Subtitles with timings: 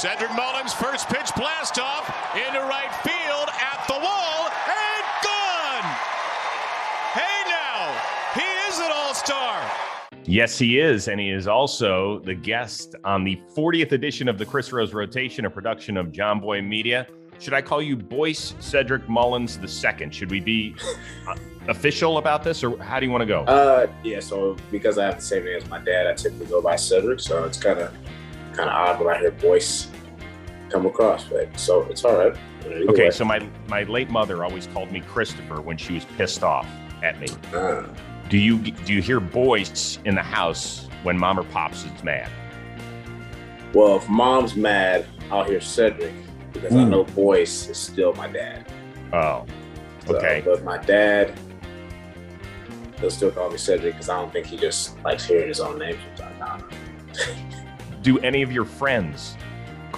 [0.00, 5.82] Cedric Mullins, first pitch blast off into right field at the wall and gone.
[7.12, 8.00] Hey now,
[8.34, 9.62] he is an all star.
[10.24, 11.08] Yes, he is.
[11.08, 15.44] And he is also the guest on the 40th edition of the Chris Rose Rotation,
[15.44, 17.06] a production of John Boy Media.
[17.38, 20.14] Should I call you Boyce Cedric Mullins the second?
[20.14, 20.76] Should we be
[21.28, 21.36] uh,
[21.68, 23.42] official about this, or how do you want to go?
[23.42, 24.20] Uh, yeah.
[24.20, 27.20] So because I have the same name as my dad, I typically go by Cedric.
[27.20, 27.92] So it's kind of
[28.54, 29.89] kind of odd when I hear Boyce
[30.70, 32.36] come across, but so it's all right.
[32.64, 33.10] Either okay, way.
[33.10, 36.66] so my my late mother always called me Christopher when she was pissed off
[37.02, 37.28] at me.
[37.54, 37.82] Uh,
[38.28, 42.30] Do you do you hear Boyce in the house when mom or pops is mad?
[43.72, 46.12] well, if mom's mad, I'll hear Cedric
[46.52, 48.66] because I know Boyce is still my dad.
[49.12, 49.46] Oh,
[50.06, 50.42] So, okay.
[50.44, 51.32] But my dad,
[52.98, 55.78] he'll still call me Cedric because I don't think he just likes hearing his own
[55.78, 56.64] name sometimes.
[58.02, 59.36] Do any of your friends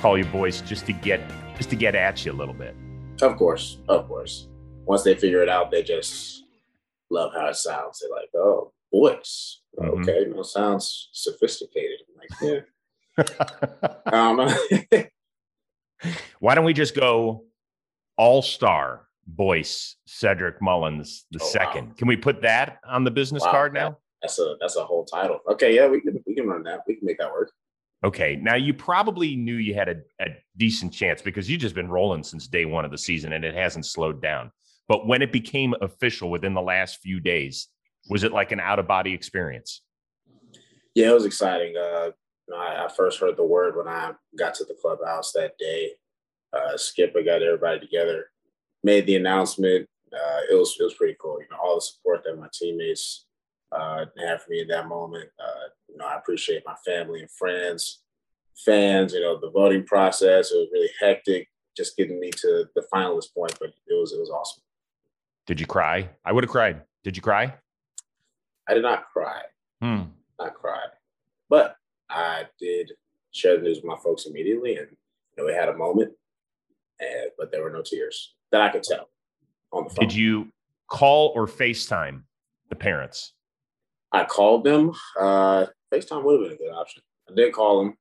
[0.03, 1.21] call you Boyce just to get
[1.57, 2.75] just to get at you a little bit?
[3.23, 4.49] Of course, of course.
[4.85, 6.43] Once they figure it out, they just
[7.09, 8.01] love how it sounds.
[8.01, 10.01] They're like, "Oh, Boyce, Mhm.
[10.01, 12.61] okay, no, sounds sophisticated." I'm like, yeah.
[14.13, 14.51] Um,
[16.41, 17.45] Why don't we just go
[18.17, 21.51] all star Boyce Cedric Mullins the Oh, wow.
[21.51, 21.97] second?
[21.97, 23.99] Can we put that on the business Wow, card now?
[24.21, 25.41] that's a that's a whole title.
[25.53, 26.81] Okay, yeah, we can we can run that.
[26.89, 27.53] We can make that work.
[28.05, 28.37] Okay.
[28.37, 32.25] Now you probably knew you had a, a decent chance because you've just been rolling
[32.25, 34.51] since day one of the season and it hasn't slowed down.
[34.89, 37.69] But when it became official within the last few days,
[38.11, 39.83] was it like an out of body experience?
[40.95, 41.75] Yeah, it was exciting.
[41.77, 42.11] Uh,
[42.55, 45.93] I, I first heard the word when I got to the clubhouse that day.
[46.53, 48.27] Uh, Skipper got everybody together,
[48.83, 49.89] made the announcement.
[50.13, 51.39] Uh, it was it was pretty cool.
[51.41, 53.27] You know, all the support that my teammates
[53.71, 55.31] uh, had for me in that moment.
[55.93, 58.03] You know, I appreciate my family and friends,
[58.65, 59.13] fans.
[59.13, 63.35] You know, the voting process it was really hectic, just getting me to the finalist
[63.37, 64.63] point, but it was it was awesome.
[65.47, 66.09] Did you cry?
[66.25, 66.83] I would have cried.
[67.05, 67.55] Did you cry?
[68.69, 69.43] I did not cry.
[69.81, 70.03] Hmm.
[70.39, 70.85] not cry.
[71.51, 71.77] But
[72.09, 72.93] I did
[73.33, 76.13] share the news with my folks immediately, and you know, we had a moment,
[77.01, 79.09] and but there were no tears that I could tell
[79.73, 80.07] on the phone.
[80.07, 80.49] Did you
[80.89, 82.23] call or FaceTime
[82.69, 83.33] the parents?
[84.13, 84.93] I called them.
[85.19, 87.03] Uh, FaceTime would have been a good option.
[87.31, 87.97] I did call them.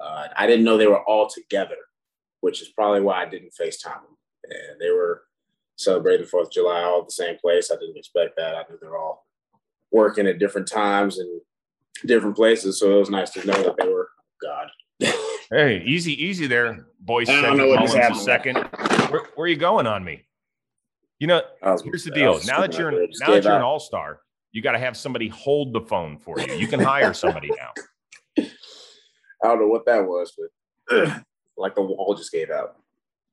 [0.00, 1.76] Uh, I didn't know they were all together,
[2.40, 4.16] which is probably why I didn't FaceTime them.
[4.44, 5.22] And they were
[5.76, 7.70] celebrating Fourth of July all at the same place.
[7.70, 8.54] I didn't expect that.
[8.54, 9.26] I knew they're all
[9.90, 11.40] working at different times and
[12.04, 14.08] different places, so it was nice to know that they were.
[14.42, 14.68] God,
[15.50, 17.28] Hey, easy, easy there, Boyce.
[17.30, 18.56] I don't know what just Mullins second.
[19.10, 20.26] Where, where are you going on me?
[21.18, 22.38] You know, was- here's the deal.
[22.46, 24.20] Now that you're out there, an, now that you're an all star,
[24.56, 26.54] you got to have somebody hold the phone for you.
[26.54, 27.72] You can hire somebody now.
[29.44, 30.32] I don't know what that was,
[30.88, 31.22] but
[31.58, 32.76] like the wall just gave out.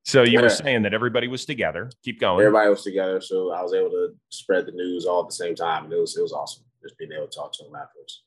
[0.03, 1.89] So you were saying that everybody was together.
[2.03, 2.41] Keep going.
[2.41, 5.55] Everybody was together, so I was able to spread the news all at the same
[5.55, 5.85] time.
[5.85, 8.23] And it was it was awesome just being able to talk to them afterwards.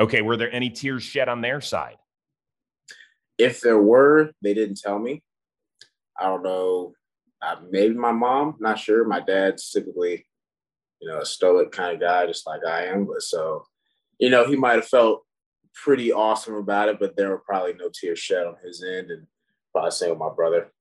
[0.00, 1.96] Okay, were there any tears shed on their side?
[3.36, 5.22] If there were, they didn't tell me.
[6.18, 6.94] I don't know.
[7.42, 9.04] Uh, maybe my mom, not sure.
[9.04, 10.26] My dad's typically,
[11.02, 13.04] you know, a stoic kind of guy, just like I am.
[13.06, 13.64] But so,
[14.18, 15.24] you know, he might have felt
[15.74, 19.26] pretty awesome about it, but there were probably no tears shed on his end, and
[19.72, 20.72] probably same with my brother.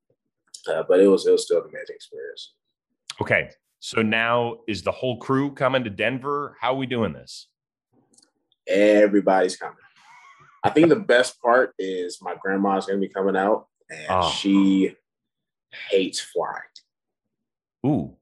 [0.70, 2.54] Uh, but it was it was still an amazing experience.
[3.20, 3.50] Okay,
[3.80, 6.56] so now is the whole crew coming to Denver?
[6.62, 7.48] How are we doing this?
[8.68, 9.76] everybody's coming.
[10.64, 14.30] I think the best part is my grandma's gonna be coming out, and Oh.
[14.30, 14.96] she
[15.90, 16.62] hates flying.
[17.86, 18.16] Ooh,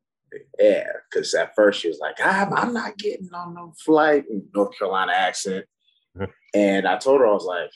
[0.59, 4.47] Yeah, because at first she was like, I'm, I'm not getting on no flight in
[4.53, 5.65] North Carolina accent.
[6.53, 7.71] and I told her, I was like,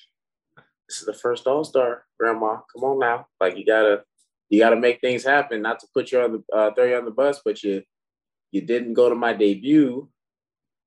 [0.87, 2.57] this is the first All Star, Grandma.
[2.73, 3.27] Come on now.
[3.39, 4.03] Like you gotta
[4.49, 7.05] you gotta make things happen, not to put you on the uh, throw you on
[7.05, 7.81] the bus, but you
[8.51, 10.09] you didn't go to my debut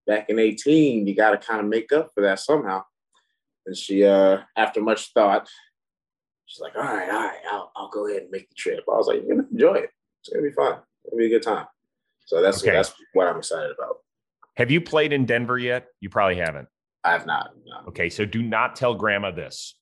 [0.06, 1.06] back in 18.
[1.06, 2.84] You gotta kind of make up for that somehow.
[3.66, 5.48] And she uh after much thought,
[6.46, 8.84] she's like, all right, all right, I'll, I'll go ahead and make the trip.
[8.88, 9.90] I was like, you're gonna enjoy it.
[10.20, 10.78] It's gonna be fun.
[11.06, 11.66] It'll be a good time.
[12.26, 12.72] So that's Okay.
[12.72, 13.98] that's what I'm excited about.
[14.56, 15.86] have you played in Denver yet?
[16.00, 16.68] You probably haven't.
[17.04, 17.50] I have not.
[17.64, 17.88] No.
[17.88, 19.76] Okay, so do not tell grandma this.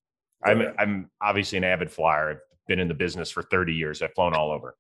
[0.44, 0.74] I'm Okay.
[0.78, 2.30] I'm obviously an avid flyer.
[2.30, 4.02] I've been in the business for 30 years.
[4.02, 4.76] I've flown all over.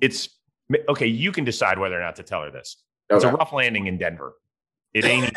[0.00, 0.28] It's
[0.88, 2.82] okay, you can decide whether or not to tell her this.
[3.08, 4.34] It's a rough landing in Denver.
[4.94, 5.32] It ain't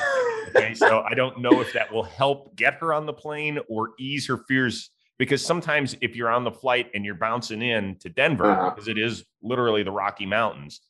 [0.50, 0.74] okay.
[0.74, 4.27] So I don't know if that will help get her on the plane or ease
[4.27, 4.89] her fears
[5.19, 8.69] because sometimes if you're on the flight and you're bouncing in to Denver, Uh-huh.
[8.71, 10.81] because it is literally the Rocky Mountains,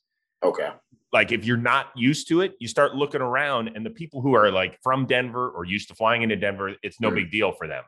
[0.42, 0.70] okay.
[1.12, 4.34] like if you're not used to it, you start looking around and the people who
[4.34, 7.14] are like from Denver or used to flying into Denver, it's no Mhm.
[7.16, 7.82] big deal for them.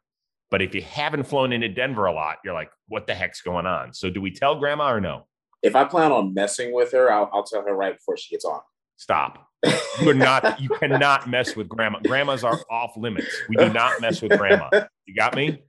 [0.51, 3.65] But if you haven't flown into Denver a lot, you're like, what the heck's going
[3.65, 3.95] on?
[3.95, 5.27] So do we tell grandma or no?
[5.63, 8.45] If I plan on messing with her, I'll, I'll tell her right before she gets
[8.45, 8.61] on.
[8.97, 9.47] Stop.
[10.03, 12.01] You're not, you cannot mess with grandma.
[12.01, 13.33] Grandmas are off limits.
[13.49, 14.69] We do not mess with grandma.
[15.07, 15.63] You got me?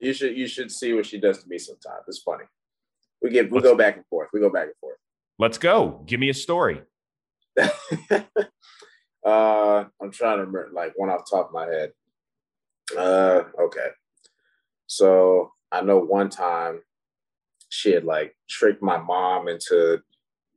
[0.00, 2.04] You should you should see what she does to me sometimes.
[2.08, 2.44] It's funny.
[3.22, 4.28] We get we go back and forth.
[4.32, 4.98] We go back and forth.
[5.38, 6.02] Let's go.
[6.06, 6.82] Give me a story.
[7.60, 7.64] uh,
[9.24, 11.92] I'm trying to remember like one off the top of my head.
[12.96, 13.88] Uh, okay.
[14.86, 16.80] So I know one time
[17.68, 20.00] she had like tricked my mom into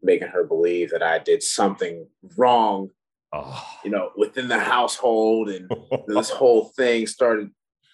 [0.04, 2.08] making her believe that I did something
[2.38, 2.90] wrong,
[3.34, 3.64] Oh.
[3.84, 5.70] you know, within the household, and
[6.08, 7.50] this whole thing started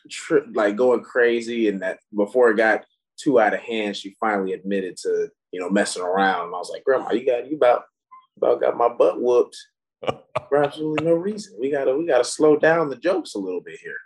[0.10, 1.68] tri- like going crazy.
[1.68, 2.86] And that before it got
[3.18, 6.48] too out of hand, she finally admitted to you know messing around.
[6.48, 7.84] And I was like, Grandma, you got you about
[8.38, 9.58] about got my butt whooped
[10.50, 11.56] for absolutely no reason.
[11.60, 13.98] We gotta we gotta slow down the jokes a little bit here.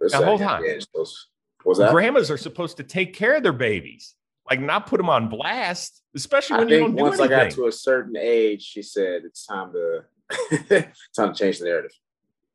[0.00, 0.64] It's Now, hold on.
[0.64, 1.28] yeah, it's those-
[1.64, 1.92] Was that?
[1.92, 4.14] Grandmas are supposed to take care of their babies,
[4.50, 7.28] like not put them on blast, especially I when you think don't do once I
[7.28, 10.04] got to a certain age, she said it's time to
[11.16, 11.92] time to change the narrative.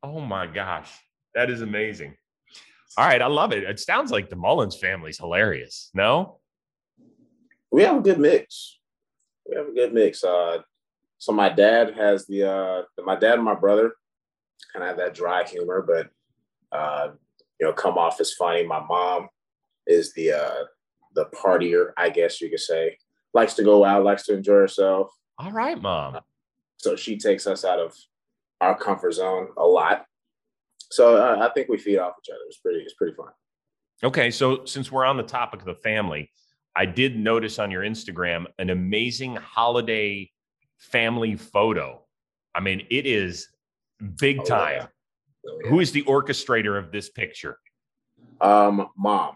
[0.02, 0.90] Oh my gosh,
[1.38, 2.16] that is amazing.
[2.96, 3.62] All right, I love it.
[3.62, 5.88] It sounds like the Mullins family's hilarious.
[5.94, 6.40] No?
[7.70, 8.80] We have a good mix.
[9.48, 10.24] We have a good mix.
[10.24, 10.62] Uh,
[11.18, 13.92] so my dad has the uh, my dad and my brother
[14.72, 16.10] kind of have that dry humor, but
[16.76, 17.10] uh,
[17.60, 18.66] you know, come off as funny.
[18.66, 19.28] My mom
[19.86, 20.64] is the uh,
[21.14, 22.98] the partier, I guess you could say.
[23.32, 25.12] Likes to go out, likes to enjoy herself.
[25.38, 26.18] All right, mom.
[26.78, 27.94] So she takes us out of
[28.60, 30.07] our comfort zone a lot.
[30.90, 32.40] So uh, I think we feed off each other.
[32.46, 32.80] It's pretty.
[32.80, 33.28] It's pretty fun.
[34.02, 36.30] Okay, so since we're on the topic of the family,
[36.76, 40.30] I did notice on your Instagram an amazing holiday
[40.78, 42.04] family photo.
[42.54, 43.48] I mean, it is
[44.18, 44.72] big Oh, time.
[44.76, 44.86] yeah.
[45.46, 45.70] Oh, yeah.
[45.70, 47.58] Who is the orchestrator of this picture?
[48.40, 49.34] Um, mom,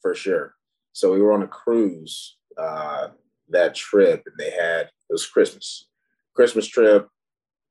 [0.00, 0.54] for sure.
[0.92, 3.08] So we were on a cruise uh,
[3.48, 5.88] that trip, and they had it was Christmas,
[6.34, 7.08] Christmas trip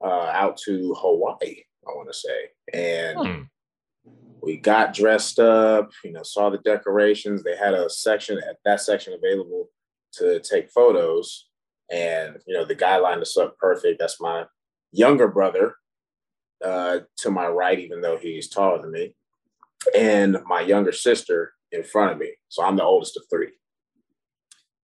[0.03, 1.61] uh, out to Hawaii.
[1.87, 3.41] I want to say, and Hmm.
[4.41, 5.91] we got dressed up.
[6.03, 7.43] You know, saw the decorations.
[7.43, 9.69] They had a section at that section available
[10.13, 11.49] to take photos,
[11.91, 13.99] and you know, the guy lined us up perfect.
[13.99, 14.45] That's my
[14.91, 15.75] younger brother
[16.63, 19.15] uh, to my right, even though he's taller than me
[19.95, 22.31] and my younger sister in front of me.
[22.47, 23.51] So I'm the oldest of three.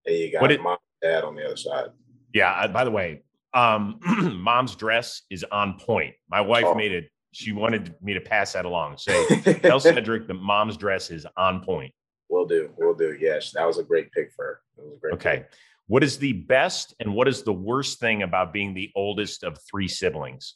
[0.04, 1.90] And you got What did- mom and dad on the other side.
[2.34, 3.22] Yeah, by the way,
[3.54, 3.98] um,
[4.42, 6.14] mom's dress is on point.
[6.28, 6.74] My wife Oh.
[6.74, 7.10] made it.
[7.32, 8.98] She wanted me to pass that along.
[8.98, 9.26] Say,
[9.62, 11.92] tell Cedric that mom's dress is on point.
[12.28, 12.70] we'll do.
[12.76, 13.16] We'll do.
[13.20, 13.50] Yes.
[13.52, 14.60] That was a great pick for her.
[14.78, 15.36] It was a great Okay.
[15.38, 15.50] pick.
[15.88, 19.58] What is the best and what is the worst thing about being the oldest of
[19.68, 20.54] three siblings?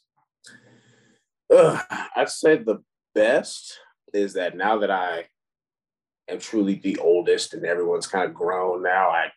[1.51, 2.81] I'd say the
[3.13, 3.77] best
[4.13, 5.25] is that now that I
[6.29, 9.27] am truly the oldest and everyone's kind of grown now, I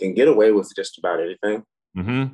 [0.00, 1.62] can get away with just about anything.
[1.94, 2.24] hmm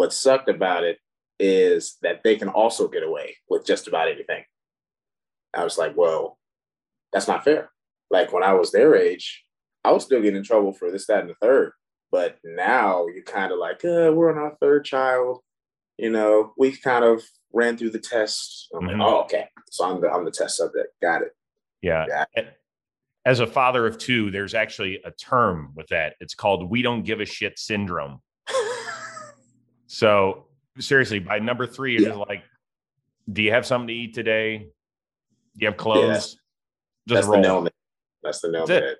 [0.00, 0.96] What sucked about it
[1.38, 4.42] is that they can also get away with just about anything.
[5.52, 6.38] I was like, well,
[7.12, 7.70] that's not fair.
[8.10, 9.44] Like when I was their age,
[9.84, 11.72] I was still getting in trouble for this, that, and the third.
[12.10, 15.40] But now you're kind of like, uh, we're on our third child.
[15.98, 17.22] You know, we kind of
[17.52, 18.68] ran through the tests.
[18.74, 18.92] I'm Mhm.
[18.92, 19.48] like, oh, okay.
[19.70, 20.98] So I'm the I'm the test subject.
[21.02, 21.36] Got it.
[21.82, 22.06] Yeah.
[22.08, 22.50] Yeah.
[23.26, 26.14] As a father of two, there's actually a term with that.
[26.20, 28.22] It's called we don't give a shit syndrome.
[29.94, 30.44] So
[30.78, 32.08] seriously, by number three, you're Yeah.
[32.10, 32.44] just like,
[33.32, 34.58] do you have something to eat today?
[34.58, 34.64] Do
[35.56, 36.06] you have clothes?
[36.06, 36.38] that's- just
[37.08, 37.42] That's the roll.
[37.42, 37.56] nail.
[37.56, 37.72] on the-
[38.22, 38.66] That's the nail.
[38.66, 38.98] That's it.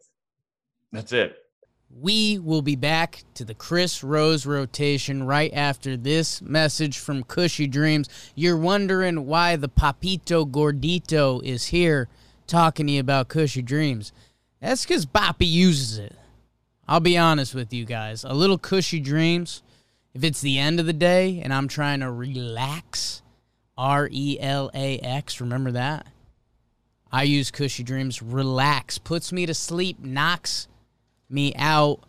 [0.91, 1.37] That's it.
[1.95, 7.69] We will be back to the Chris Rose rotation right after this message from Cushy
[7.69, 8.09] Dreams.
[8.35, 12.09] You're wondering why the Papito Gordito is here
[12.49, 14.13] talking to you about Cushy Dreams.
[14.61, 16.17] That's because Boppy uses it.
[16.89, 18.25] I'll be honest with you guys.
[18.25, 19.63] A little Cushy Dreams,
[20.15, 23.23] if it's the end of the day and I'm trying to relax,
[23.77, 26.07] R E L A X, remember that?
[27.13, 28.23] I use Cushy Dreams.
[28.23, 30.69] Relax, puts me to sleep, knocks
[31.29, 32.01] me out.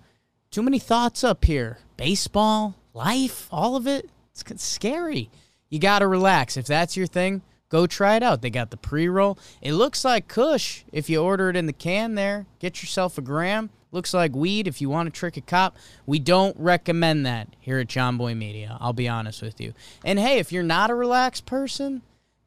[0.51, 1.79] Too many thoughts up here.
[1.97, 4.09] Baseball, life, all of it.
[4.33, 5.29] It's scary.
[5.69, 6.57] You got to relax.
[6.57, 8.41] If that's your thing, go try it out.
[8.41, 9.37] They got the pre roll.
[9.61, 12.45] It looks like Kush if you order it in the can there.
[12.59, 13.69] Get yourself a gram.
[13.91, 15.75] Looks like weed if you want to trick a cop.
[16.05, 18.77] We don't recommend that here at John Boy Media.
[18.79, 19.73] I'll be honest with you.
[20.05, 22.01] And hey, if you're not a relaxed person,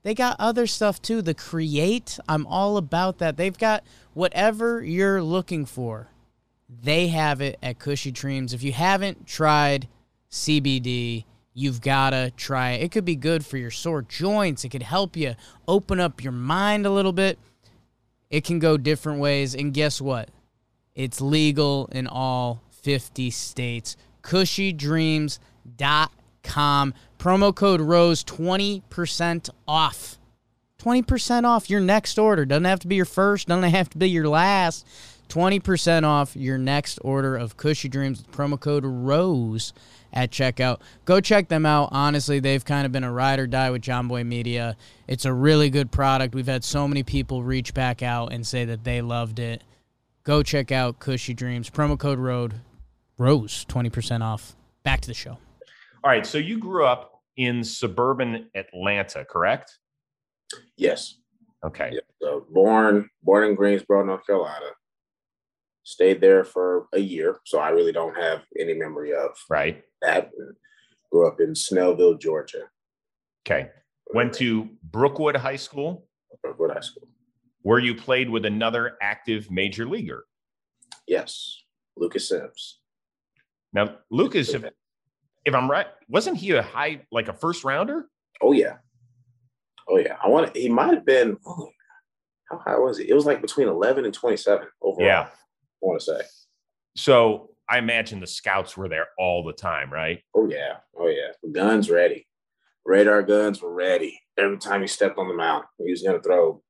[0.05, 1.21] they got other stuff too.
[1.21, 3.37] The Create, I'm all about that.
[3.37, 3.85] They've got
[4.15, 6.09] whatever you're looking for.
[6.69, 8.55] They have it at Cushy Dreams.
[8.55, 9.87] If you haven't tried
[10.31, 12.85] CBD, you've got to try it.
[12.85, 14.65] It could be good for your sore joints.
[14.65, 15.35] It could help you
[15.69, 17.39] open up your mind a little bit.
[18.31, 19.55] It can go different ways.
[19.55, 20.31] And guess what?
[20.95, 23.97] It's legal in all 50 states.
[24.23, 26.95] CushyDreams.com.
[27.19, 30.19] Promo code ROSE 20% off.
[30.79, 32.45] 20% off your next order.
[32.45, 34.87] Doesn't have to be your first, doesn't have to be your last.
[35.31, 39.73] 20% off your next order of Cushy Dreams with promo code ROSE
[40.13, 40.81] at checkout.
[41.07, 41.89] Go check them out.
[41.93, 44.77] Honestly, they've kind of been a ride or die with John Boy Media.
[45.09, 46.35] It's a really good product.
[46.35, 49.63] We've had so many people reach back out and say that they loved it.
[50.25, 51.69] Go check out Cushy Dreams.
[51.71, 52.55] Promo code ROAD
[53.19, 54.57] ROSE 20% off.
[54.83, 55.33] Back to the show.
[56.03, 56.27] All right.
[56.27, 59.79] So you grew up in suburban Atlanta, correct?
[60.77, 61.17] Yes.
[61.65, 61.91] Okay.
[61.93, 62.01] Yeah.
[62.23, 64.67] So born born in Greensboro, North Carolina.
[65.83, 69.85] Stayed there for a year, so I really don't have any memory of Right.
[70.01, 70.31] that.
[71.13, 72.63] Grew up in Snellville, Georgia.
[73.47, 73.71] Okay.
[74.15, 76.07] Went to Brookwood High School,
[76.43, 77.09] Brookwood High School.
[77.65, 80.25] Where you played with another active major leaguer.
[81.09, 81.61] Yes,
[81.97, 82.79] Lucas Sims.
[83.73, 84.65] Now, Lucas, if,
[85.45, 88.07] if I'm right, wasn't he a high, like a first rounder?
[88.41, 88.77] Oh yeah,
[89.89, 90.17] oh yeah.
[90.23, 90.55] I want.
[90.55, 91.37] to, He might have been.
[91.47, 91.71] oh,
[92.51, 93.09] how high was he?
[93.09, 95.07] It was like between eleven and twenty-seven overall.
[95.07, 95.23] Yeah.
[95.23, 95.31] I
[95.81, 96.21] want to say.
[96.97, 100.23] So I imagine the scouts were there all the time, right?
[100.37, 101.33] Oh yeah, oh yeah.
[101.51, 102.27] Guns ready.
[102.85, 104.21] Radar guns were ready.
[104.37, 106.63] Every time he stepped on the mound, he was gonna throw.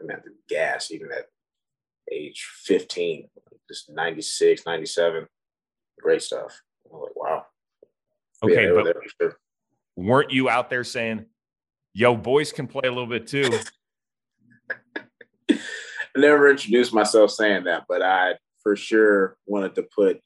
[0.00, 1.26] I mean, the gas even at
[2.12, 3.28] age 15,
[3.68, 5.26] just 96, 97.
[6.00, 6.60] Great stuff.
[6.86, 7.46] I was like, wow.
[8.42, 9.36] Okay, were but there sure.
[9.96, 11.26] weren't you out there saying,
[11.94, 13.48] yo, Boyce can play a little bit too?
[15.48, 15.58] I
[16.16, 20.20] never introduced myself saying that, but I for sure wanted to put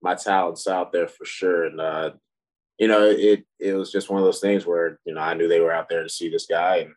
[0.00, 1.64] my talents out there for sure.
[1.64, 2.10] And uh,
[2.78, 5.48] you know, it it was just one of those things where you know I knew
[5.48, 6.94] they were out there to see this guy, and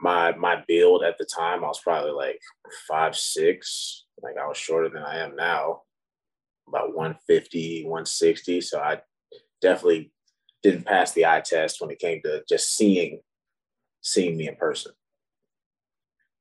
[0.00, 2.40] my my build at the time I was probably like
[2.86, 5.82] five six, like I was shorter than I am now,
[6.68, 8.60] about 150, 160.
[8.60, 9.00] So I
[9.60, 10.12] definitely
[10.62, 13.20] didn't pass the eye test when it came to just seeing
[14.02, 14.92] seeing me in person.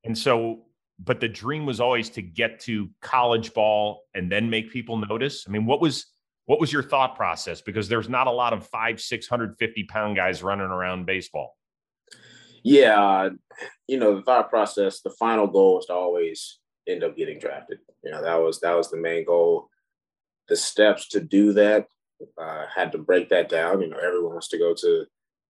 [0.03, 0.63] and so,
[0.99, 5.45] but the dream was always to get to college ball and then make people notice.
[5.47, 6.05] I mean, what was
[6.45, 7.61] what was your thought process?
[7.61, 11.55] Because there's not a lot of five, six hundred fifty pound guys running around baseball.
[12.63, 13.29] Yeah, uh,
[13.87, 17.79] you know, the thought process, the final goal was to always end up getting drafted.
[18.03, 19.69] You know, that was that was the main goal.
[20.49, 21.87] The steps to do that
[22.37, 23.81] uh, had to break that down.
[23.81, 25.05] You know, everyone wants to go to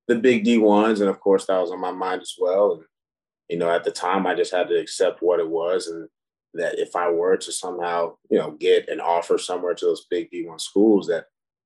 [0.07, 2.73] the big D ones, and of course, that was on my mind as well.
[2.73, 2.83] And
[3.49, 6.09] you know, at the time, I just had to accept what it was, and
[6.53, 10.31] that if I were to somehow, you know, get an offer somewhere to those big
[10.31, 11.25] D one schools, that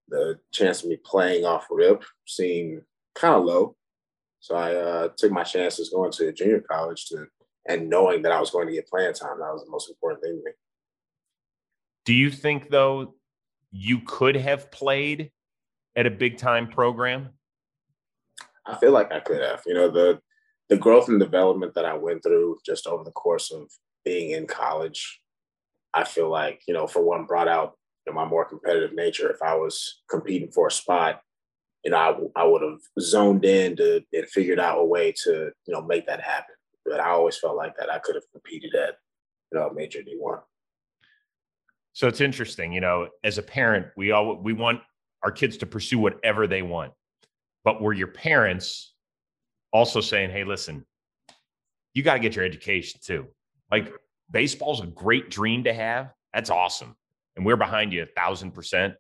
[0.10, 2.81] the chance of me playing off rip seemed
[3.15, 3.75] kind of low.
[4.41, 7.27] So I uh, took my chances going to junior college to,
[7.69, 9.39] and knowing that I was going to get playing time.
[9.39, 10.51] That was the most important thing to me.
[12.05, 13.13] Do you think though
[13.71, 15.31] you could have played
[15.95, 17.29] at a big time program?
[18.65, 19.62] I feel like I could have.
[19.67, 20.19] You know, the
[20.69, 23.69] the growth and development that I went through just over the course of
[24.03, 25.19] being in college,
[25.93, 29.29] I feel like, you know, for one, brought out you know, my more competitive nature.
[29.29, 31.21] If I was competing for a spot,
[31.83, 31.97] you know,
[32.35, 35.81] I, I would have zoned in to and figured out a way to, you know,
[35.81, 36.55] make that happen.
[36.85, 38.95] But I always felt like that I could have competed at,
[39.51, 40.41] you know, major D1.
[41.93, 44.81] So it's interesting, you know, as a parent, we all we want
[45.23, 46.93] our kids to pursue whatever they want.
[47.63, 48.93] But we're your parents
[49.73, 50.85] also saying, hey, listen,
[51.93, 53.27] you got to get your education too.
[53.69, 53.91] Like
[54.29, 56.13] baseball's a great dream to have.
[56.33, 56.95] That's awesome.
[57.35, 58.95] And we're behind you a thousand percent.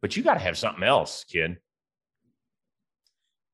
[0.00, 1.58] But you got to have something else, kid.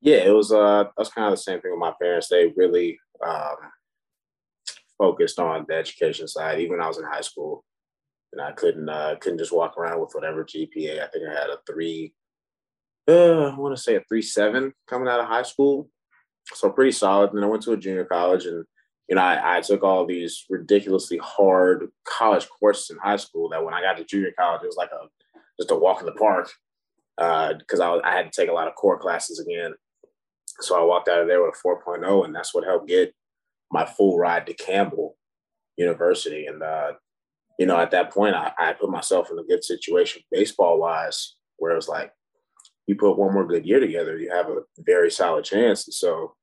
[0.05, 2.27] Yeah, it was uh that's kind of the same thing with my parents.
[2.29, 3.55] They really um
[4.99, 6.59] focused on the education side.
[6.59, 7.65] Even when I was in high school,
[8.31, 11.01] and I couldn't uh couldn't just walk around with whatever GPA.
[11.01, 12.13] I think I had a three
[13.07, 15.89] uh I want to say a three seven coming out of high school.
[16.53, 17.31] So pretty solid.
[17.31, 18.63] And then I went to a junior college and
[19.09, 23.63] you know, I, I took all these ridiculously hard college courses in high school that
[23.63, 25.07] when I got to junior college, it was like a
[25.59, 26.51] just a walk in the park
[27.17, 29.73] because I, was, I had to take a lot of core classes again.
[30.61, 33.13] So I walked out of there with a 4.0, and that's what helped get
[33.71, 35.17] my full ride to Campbell
[35.77, 36.45] University.
[36.45, 36.93] And, uh,
[37.59, 41.35] you know, at that point, I, I put myself in a good situation baseball wise,
[41.57, 42.11] where it was like,
[42.87, 45.87] you put one more good year together, you have a very solid chance.
[45.87, 46.35] And so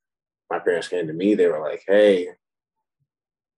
[0.50, 2.28] my parents came to me, they were like, hey,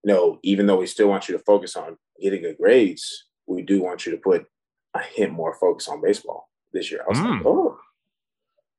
[0.05, 3.83] no, even though we still want you to focus on getting good grades, we do
[3.83, 4.47] want you to put
[4.95, 7.01] a hint more focus on baseball this year.
[7.05, 7.37] I was Mm.
[7.39, 7.79] like, oh.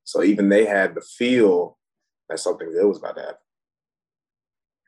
[0.05, 1.77] So even they had the feel
[2.29, 3.37] that something good was about to happen.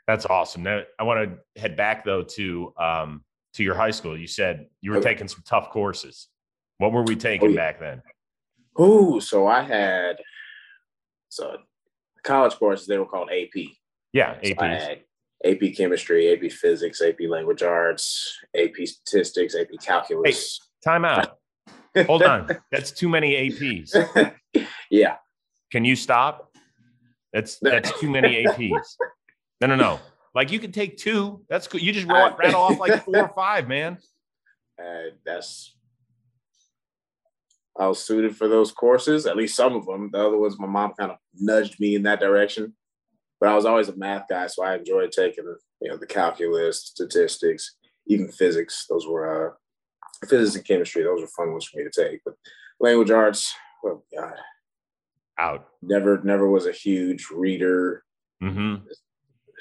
[0.07, 0.63] That's awesome.
[0.63, 4.17] Now I want to head back though to um, to your high school.
[4.17, 5.09] You said you were Okay.
[5.09, 6.29] taking some tough courses.
[6.77, 7.55] What were we taking Oh, yeah.
[7.57, 8.01] back then?
[8.79, 10.17] Ooh, so I had
[11.29, 11.57] so
[12.23, 13.63] college courses they were called AP.
[14.13, 15.01] Yeah, So I
[15.43, 20.59] AP chemistry, AP physics, AP language arts, AP statistics, AP calculus.
[20.83, 21.37] Time out.
[22.05, 22.49] Hold on.
[22.71, 24.35] That's too many APs.
[24.89, 25.15] yeah.
[25.71, 26.55] Can you stop?
[27.33, 28.95] That's that's too many APs.
[29.61, 29.99] No, no, no.
[30.33, 31.41] Like you can take two.
[31.49, 31.81] That's good.
[31.81, 33.97] You just roll, rattle off like four or five, man.
[34.77, 35.75] And that's
[37.79, 40.09] I was suited for those courses, at least some of them.
[40.11, 42.75] The other ones, my mom kind of nudged me in that direction.
[43.39, 45.45] But I was always a math guy, so I enjoyed taking
[45.81, 47.75] you know the calculus, statistics,
[48.07, 48.85] even physics.
[48.89, 49.53] Those were uh,
[50.27, 51.03] physics and chemistry.
[51.03, 52.21] Those were fun ones for me to take.
[52.25, 52.35] But
[52.79, 53.53] language arts,
[53.85, 54.35] oh god,
[55.37, 55.67] Out.
[55.81, 58.03] never never was a huge reader.
[58.41, 58.75] hmm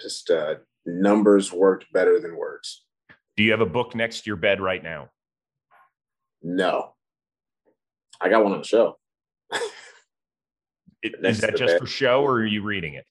[0.02, 2.84] Just uh, numbers worked better than words.
[3.36, 5.10] Do you have a book next to your bed right now?
[6.42, 6.94] No,
[8.20, 8.98] I got one on the show.
[11.02, 11.80] It- Is that just bed.
[11.80, 13.04] for show or are you reading it?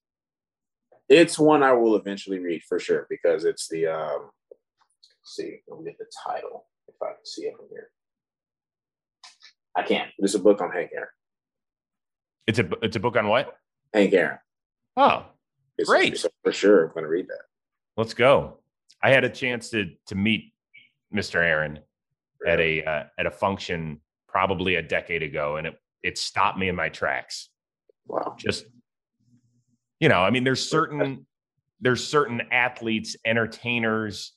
[1.07, 5.79] It's one I will eventually read for sure because it's the um let's see, let
[5.81, 7.89] me get the title if I can see it from here.
[9.75, 10.09] I can't.
[10.19, 11.07] It's a book on Hank Aaron.
[12.47, 13.57] It's a it's a book on what?
[13.93, 14.37] Hank Aaron.
[14.97, 15.25] Oh,
[15.77, 16.17] It's, Great.
[16.17, 17.41] so for sure I'm gonna read that.
[17.97, 18.59] let's go.
[19.03, 20.53] I had a chance to to meet
[21.13, 21.35] Mr.
[21.35, 21.79] Aaron
[22.47, 26.69] at a uh, at a function probably a decade ago, and it it stopped me
[26.69, 27.49] in my tracks.
[28.07, 28.35] wow.
[28.37, 28.65] Just
[29.99, 31.25] you know, I mean, there's certain
[31.81, 34.33] there's certain athletes, entertainers,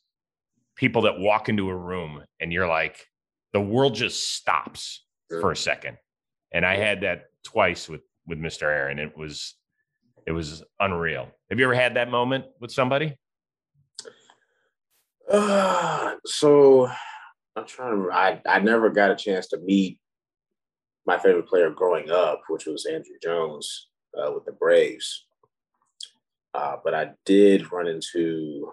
[0.79, 3.07] people that walk into a room and you're like,
[3.53, 5.99] the world just stops for a second.
[6.53, 8.63] And I had that twice with with Mr.
[8.63, 8.99] Aaron.
[8.99, 9.55] It was
[10.27, 11.29] it was unreal.
[11.51, 13.17] Have you ever had that moment with somebody?
[15.31, 16.87] Uh, so
[17.57, 18.13] I'm trying to remember.
[18.13, 19.99] I, I never got a chance to meet
[21.07, 25.27] my favorite player growing up, which was Andruw Jones uh, with the Braves.
[26.55, 28.73] Uh, but I did run into,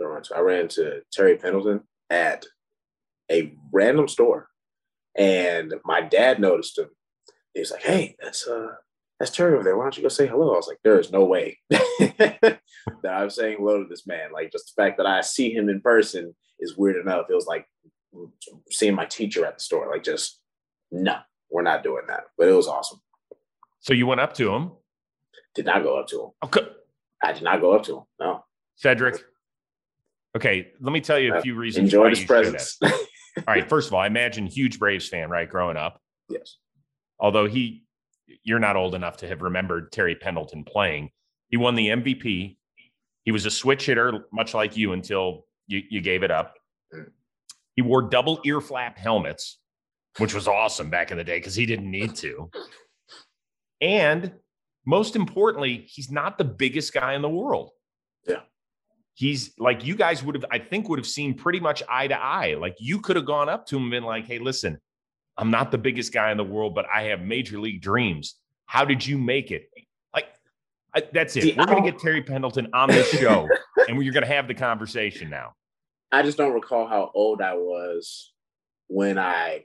[0.00, 2.46] I ran into- I ran into Terry Pendleton at
[3.30, 4.48] a random store,
[5.16, 6.90] and my dad noticed him.
[7.54, 8.74] He was like, "Hey, that's uh,
[9.18, 9.76] that's Terry over there.
[9.76, 12.60] Why don't you go say hello?" I was like, "There is no way that
[13.04, 14.30] I'm saying hello to this man.
[14.32, 17.26] Like, just the fact that I see him in person is weird enough.
[17.30, 17.66] It was like
[18.70, 19.90] seeing my teacher at the store.
[19.90, 20.40] Like, just
[20.90, 21.16] no,
[21.50, 22.24] we're not doing that.
[22.38, 23.00] But it was awesome.
[23.80, 24.72] So you went up to him.
[25.54, 26.30] Did not go up to him.
[26.44, 26.66] Okay.
[27.22, 28.02] I did not go up to him.
[28.20, 28.44] No.
[28.76, 29.24] Cedric.
[30.36, 32.78] Okay, let me tell you a uh, few reasons Enjoy his presence.
[32.82, 32.92] All
[33.48, 35.48] right, first of all, I imagine huge Braves fan, right?
[35.48, 36.58] Growing up, yes.
[37.18, 37.84] although he,
[38.44, 41.08] you're not old enough to have remembered Terry Pendleton playing.
[41.48, 42.58] He won the MVP.
[43.24, 46.54] He was a switch hitter, much like you, until you, you gave it up.
[47.74, 49.58] He wore double ear flap helmets,
[50.18, 52.50] which was awesome back in the day because he didn't need to.
[53.80, 54.32] And
[54.84, 57.70] most importantly, he's not the biggest guy in the world.
[59.16, 62.14] He's like you guys would have, I think, would have seen pretty much eye to
[62.14, 62.54] eye.
[62.60, 64.78] Like you could have gone up to him and been like, hey, listen,
[65.38, 68.34] I'm not the biggest guy in the world, but I have major league dreams.
[68.66, 69.70] How did you make it?
[70.14, 70.26] Like,
[70.94, 71.42] I, that's it.
[71.44, 73.48] See, We're going to get Terry Pendleton on this show
[73.88, 75.54] and we're going to have the conversation now.
[76.12, 78.34] I just don't recall how old I was
[78.88, 79.64] when I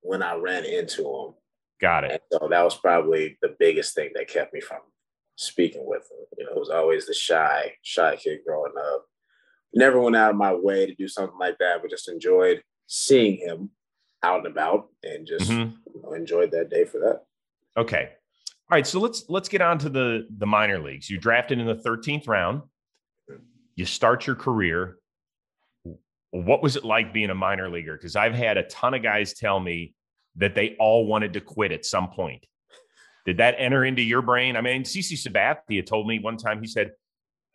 [0.00, 1.34] when I ran into him.
[1.80, 2.10] Got it.
[2.10, 4.78] And so that was probably the biggest thing that kept me from
[5.36, 6.26] speaking with him.
[6.38, 9.06] You know, it was always the shy, shy kid growing up.
[9.74, 13.38] Never went out of my way to do something like that, but just enjoyed seeing
[13.38, 13.70] him
[14.22, 15.76] out and about and just Mhm.
[15.94, 17.24] you know, enjoyed that day for that.
[17.76, 18.12] Okay.
[18.70, 18.86] All right.
[18.86, 21.10] So let's let's get on to the the minor leagues.
[21.10, 22.62] You drafted in the 13th round.
[23.74, 24.98] You start your career.
[26.30, 27.96] What was it like being a minor leaguer?
[27.96, 29.94] Because I've had a ton of guys tell me
[30.36, 32.44] that they all wanted to quit at some point.
[33.24, 34.56] Did that enter into your brain?
[34.56, 36.92] I mean, CC Sabathia told me one time, he said,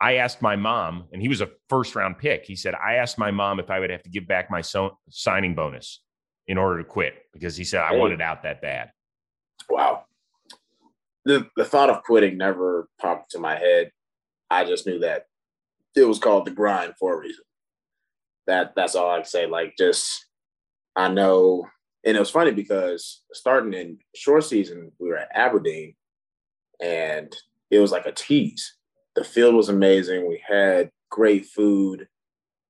[0.01, 2.45] I asked my mom, and he was a first round pick.
[2.45, 4.97] He said, I asked my mom if I would have to give back my so-
[5.09, 6.01] signing bonus
[6.47, 7.97] in order to quit because he said I Hey.
[7.99, 8.91] wanted out that bad.
[9.69, 10.05] Wow.
[11.25, 13.91] The the thought of quitting never popped to my head.
[14.49, 15.25] I just knew that
[15.95, 17.43] it was called the grind for a reason.
[18.47, 19.45] That that's all I can say.
[19.45, 20.25] Like just
[20.95, 21.67] I know,
[22.05, 25.95] and it was funny because starting in short season, we were at Aberdeen,
[26.81, 27.35] and
[27.71, 28.75] it was like a tease.
[29.15, 30.27] The field was amazing.
[30.27, 32.07] We had great food.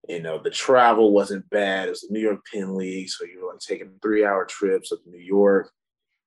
[0.08, 1.88] You know, the travel wasn't bad.
[1.88, 4.92] It was the New York Penn League, so you were like taking three hour trips
[4.92, 5.72] up to New York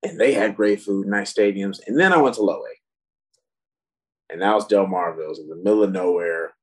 [0.02, 1.78] and they had great food, nice stadiums.
[1.86, 4.32] And then I went to low A.
[4.32, 6.54] and that was Delmarva's in the middle of nowhere.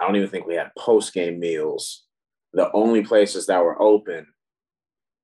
[0.00, 2.04] I don't even think we had post game meals.
[2.52, 4.26] The only places that were open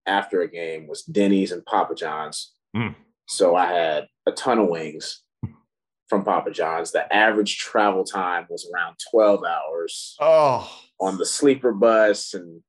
[0.06, 2.52] after a game was Denny's and Papa John's.
[2.76, 2.94] Mm.
[3.26, 5.22] So I had a ton of wings
[6.08, 6.92] from Papa John's.
[6.92, 12.34] The average travel time was around 12 hours Oh, on the sleeper bus.
[12.34, 12.60] And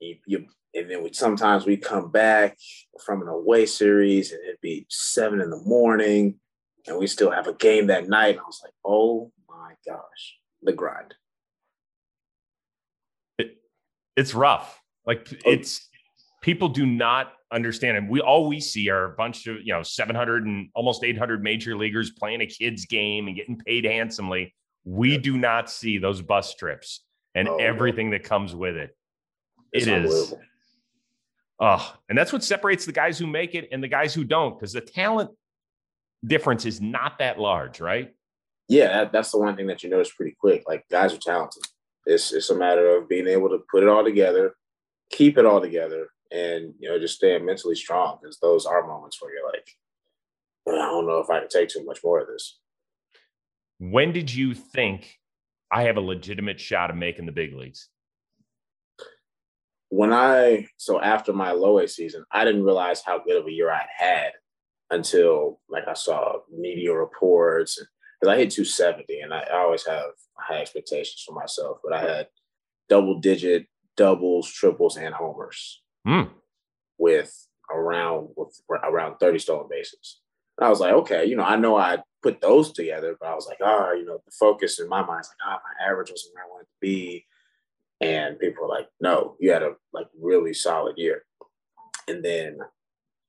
[0.00, 2.58] you, you and then we sometimes we come back
[3.04, 6.38] from an away series and it'd be seven in the morning
[6.86, 8.30] and we still have a game that night.
[8.30, 11.14] And I was like, oh my gosh, the grind.
[13.38, 13.56] It,
[14.16, 14.80] it's rough.
[15.06, 15.36] Like Oh.
[15.52, 15.88] it's
[16.46, 19.82] people do not understand, and we all we see are a bunch of you know
[19.82, 24.54] 700 and almost 800 major leaguers playing a kids game and getting paid handsomely.
[24.84, 25.18] We Yeah.
[25.18, 27.04] do not see those bus trips
[27.34, 28.96] and Oh, everything that comes with it.
[29.72, 30.34] It's It is.
[31.58, 34.56] Oh, and that's what separates the guys who make it and the guys who don't,
[34.56, 35.30] because the talent
[36.24, 38.14] difference is not that large, right?
[38.68, 40.62] Yeah, that, that's the one thing that you notice pretty quick.
[40.68, 41.64] Like guys are talented.
[42.04, 44.54] It's it's a matter of being able to put it all together,
[45.10, 48.18] keep it all together, and you know just staying mentally strong.
[48.20, 49.68] Because those are moments where you're like,
[50.68, 52.58] I don't know if I can take too much more of this.
[53.78, 55.18] When did you think
[55.70, 57.88] I have a legitimate shot of making the big leagues?
[59.88, 63.52] when I so after my low A season, I didn't realize how good of a
[63.52, 64.32] year I had
[64.90, 67.78] until like I saw media reports
[68.20, 72.00] because I hit 270 and I, I always have high expectations for myself, but I
[72.00, 72.28] had
[72.88, 76.22] double digit doubles, triples, and homers Hmm.
[76.98, 80.20] with around with around 30 stolen bases.
[80.56, 83.34] And I was like, okay, you know, I know I put those together, but I
[83.34, 86.10] was like, ah, you know, the focus in my mind is like, ah, my average
[86.10, 87.26] wasn't where I wanted to be.
[88.00, 91.24] And people were like, no, you had a like really solid year.
[92.08, 92.58] And then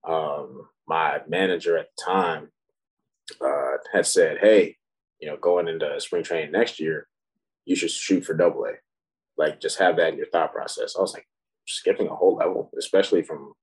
[0.08, 2.50] um, my manager at the time
[3.42, 4.78] uh, had said, hey,
[5.20, 7.08] you know, going into spring training next year,
[7.66, 8.74] you should shoot for double A.
[9.36, 10.96] Like just have that in your thought process.
[10.96, 11.28] I was like,
[11.67, 13.53] skipping a whole level, especially from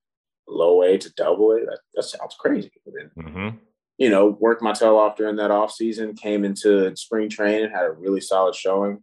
[0.46, 2.70] low A to double A, that, that sounds crazy.
[2.86, 3.56] Then Mm-hmm.
[3.98, 7.86] you know, worked my tail off during that off season, came into spring training, had
[7.86, 9.02] a really solid showing,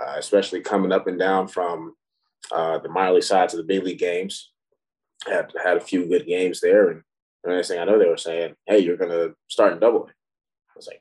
[0.00, 1.94] uh, especially coming up and down from
[2.50, 4.50] uh, the minor league side to the big league games.
[5.26, 7.02] Had had a few good games there, and
[7.44, 10.00] the next thing I know, they were saying, "Hey, you're going to start in Double
[10.00, 11.00] A." I was like,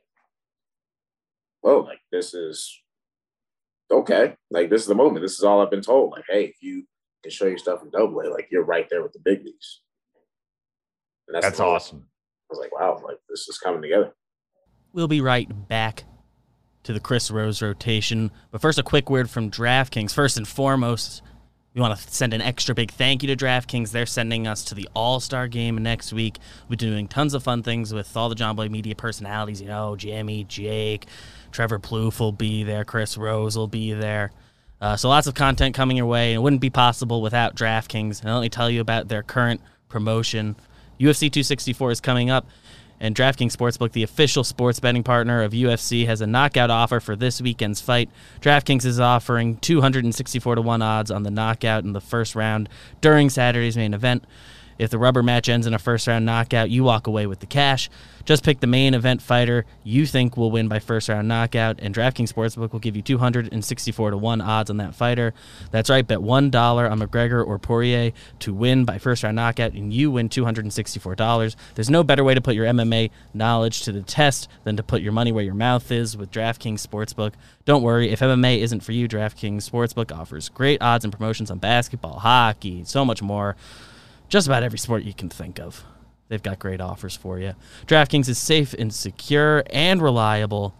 [1.62, 2.82] "Whoa, like this is
[3.90, 4.36] okay.
[4.52, 5.24] Like this is the moment.
[5.24, 6.12] This is all I've been told.
[6.12, 6.86] Like, hey, if you
[7.24, 9.82] can show you stuff in Double A, like you're right there with the big leagues."
[11.28, 11.76] And That's the moment.
[11.76, 12.06] awesome.
[12.50, 14.14] I was like, wow, like this is coming together.
[14.94, 16.04] We'll be right back
[16.84, 18.32] to the Chris Rose rotation.
[18.52, 20.14] But first, a quick word from DraftKings.
[20.14, 21.22] First and foremost,
[21.74, 23.92] we want to send an extra big thank you to DraftKings.
[23.92, 26.40] They're sending us to the All Star game next week.
[26.68, 29.62] We're doing tons of fun things with all the John Boy media personalities.
[29.62, 31.06] You know, Jimmy, Jake,
[31.52, 34.32] Trevor Plouffe will be there, Chris Rose will be there.
[34.82, 36.34] Uh, so lots of content coming your way.
[36.34, 38.24] It wouldn't be possible without DraftKings.
[38.24, 40.56] And let me tell you about their current promotion.
[41.00, 42.48] UFC 264 is coming up,
[43.00, 47.16] and DraftKings Sportsbook, the official sports betting partner of UFC, has a knockout offer for
[47.16, 48.10] this weekend's fight.
[48.42, 52.70] DraftKings is offering 264 to 1 odds on the knockout in the first round
[53.02, 54.26] during Saturday's main event.
[54.82, 57.46] If the rubber match ends in a first round knockout, you walk away with the
[57.46, 57.88] cash.
[58.26, 61.94] Just pick the main event fighter you think will win by first round knockout, and
[61.94, 65.36] DraftKings Sportsbook will give you 264 to 1 odds on that fighter.
[65.70, 69.94] That's right, bet $1 on McGregor or Poirier to win by first round knockout, and
[69.94, 71.56] you win $264.
[71.76, 75.04] There's no better way to put your MMA knowledge to the test than to put
[75.04, 77.34] your money where your mouth is with DraftKings Sportsbook.
[77.66, 81.60] Don't worry, if MMA isn't for you, DraftKings Sportsbook offers great odds and promotions on
[81.60, 83.56] basketball, hockey, so much more
[84.32, 85.84] just about every sport you can think of.
[86.30, 87.54] They've got great offers for you.
[87.86, 90.74] DraftKings is safe and secure and reliable,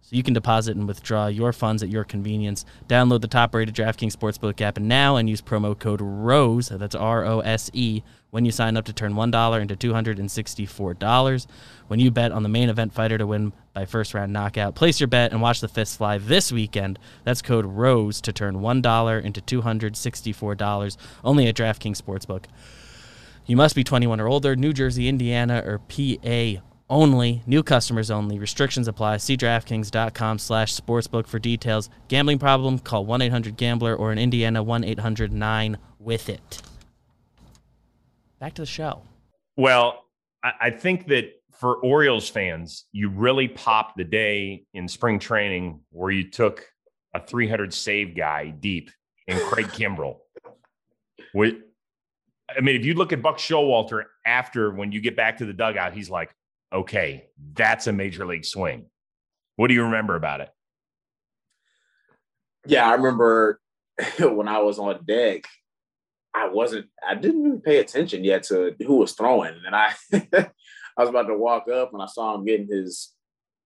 [0.00, 2.64] so you can deposit and withdraw your funds at your convenience.
[2.88, 8.46] Download the top-rated DraftKings Sportsbook app now and use promo code ROSE, that's R-O-S-E, when
[8.46, 11.46] you sign up to turn $1 into $264.
[11.88, 15.00] When you bet on the main event fighter to win by first round knockout, place
[15.00, 16.98] your bet and watch the fists fly this weekend.
[17.24, 22.44] That's code ROSE to turn $1 into $264 only at DraftKings Sportsbook.
[23.46, 27.42] You must be 21 or older, New Jersey, Indiana, or PA only.
[27.46, 28.40] New customers only.
[28.40, 29.18] Restrictions apply.
[29.18, 31.88] See DraftKings.com slash sportsbook for details.
[32.08, 32.80] Gambling problem?
[32.80, 36.62] Call 1-800-GAMBLER or in Indiana 1-800-9-WITH-IT.
[38.40, 39.02] Back to the show.
[39.56, 40.04] Well,
[40.42, 45.80] I, I think that for Orioles fans, you really popped the day in spring training
[45.90, 46.66] where you took
[47.14, 48.90] a 300 save guy deep
[49.26, 50.16] in Craig Kimbrel.
[52.54, 55.52] I mean, if you look at Buck Showalter after when you get back to the
[55.52, 56.34] dugout, he's like,
[56.72, 58.86] okay, that's a major league swing.
[59.56, 60.50] What do you remember about it?
[62.66, 63.60] Yeah, I remember
[64.18, 65.44] when I was on deck,
[66.34, 69.54] I wasn't, I didn't really pay attention yet to who was throwing.
[69.64, 73.14] And I, I was about to walk up and I saw him getting his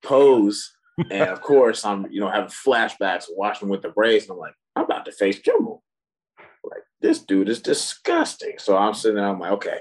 [0.02, 0.72] pose.
[1.10, 4.24] and of course, I'm, you know, having flashbacks watching with the Braves.
[4.24, 5.80] And I'm like, I'm about to face Kimbrel.
[7.00, 8.54] This dude is disgusting.
[8.58, 9.78] So I'm sitting there, I'm like, okay,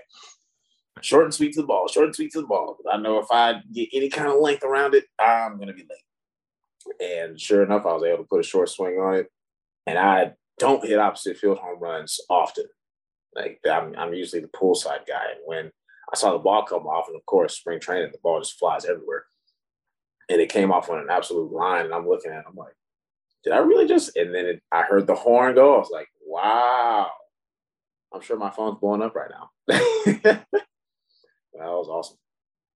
[1.02, 2.78] short and sweet to the ball, short and sweet to the ball.
[2.92, 5.88] I know if I get any kind of length around it, I'm going to be
[5.90, 7.02] late.
[7.02, 9.28] And sure enough, I was able to put a short swing on it.
[9.86, 12.66] And I don't hit opposite field home runs often.
[13.36, 15.24] Like I'm, I'm usually the pull side guy.
[15.32, 15.72] And when
[16.12, 18.86] I saw the ball come off, and of course, spring training, the ball just flies
[18.86, 19.26] everywhere.
[20.30, 21.86] And it came off on an absolute line.
[21.86, 22.74] And I'm looking at it, I'm like,
[23.44, 24.16] did I really just?
[24.18, 25.76] And then it, I heard the horn go.
[25.76, 27.10] I was like, wow.
[28.14, 29.50] I'm sure my phone's blowing up right now.
[29.68, 30.46] that
[31.54, 32.18] was awesome.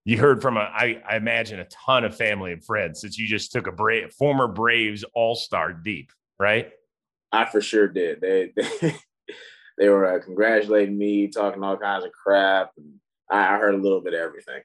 [0.06, 3.28] You heard from a, I, I imagine a ton of family and friends since you
[3.28, 6.72] just took a Bra- former Braves All Star deep, right?
[7.32, 8.20] I for sure did.
[8.20, 8.96] They, they
[9.78, 12.96] they were uh, congratulating me, talking all kinds of crap, and
[13.32, 14.62] I, I heard a little bit of everything.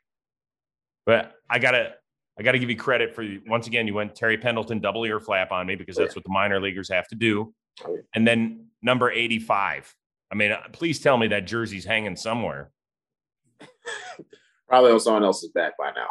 [1.07, 1.95] But I gotta
[2.39, 5.53] I gotta give you credit for once again you went Terry Pendleton double ear flap
[5.53, 7.55] on me because that's what the minor leaguers have to do,
[8.15, 9.95] and then number eighty five.
[10.31, 12.71] I mean, uh, please tell me that jersey's hanging somewhere.
[14.69, 16.09] Probably on someone else's back by now.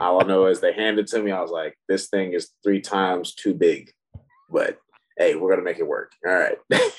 [0.00, 1.32] All I know is they handed it to me.
[1.32, 3.90] I was like, this thing is three times too big,
[4.50, 4.78] but
[5.18, 6.12] hey, we're gonna make it work.
[6.26, 6.58] All right.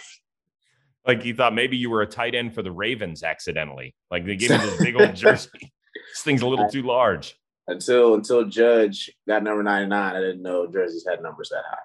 [1.07, 3.95] Like you thought maybe you were a tight end for the Ravens accidentally.
[4.11, 5.49] Like they gave me this big old jersey.
[5.61, 7.39] this thing's a little too large.
[7.67, 11.77] Until until Judge got number 99, I didn't know jerseys had numbers that high.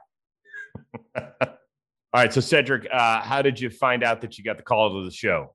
[1.16, 2.32] All right.
[2.32, 5.11] So Cedric, uh, how did you find out that you got the call to the
[5.11, 5.54] show?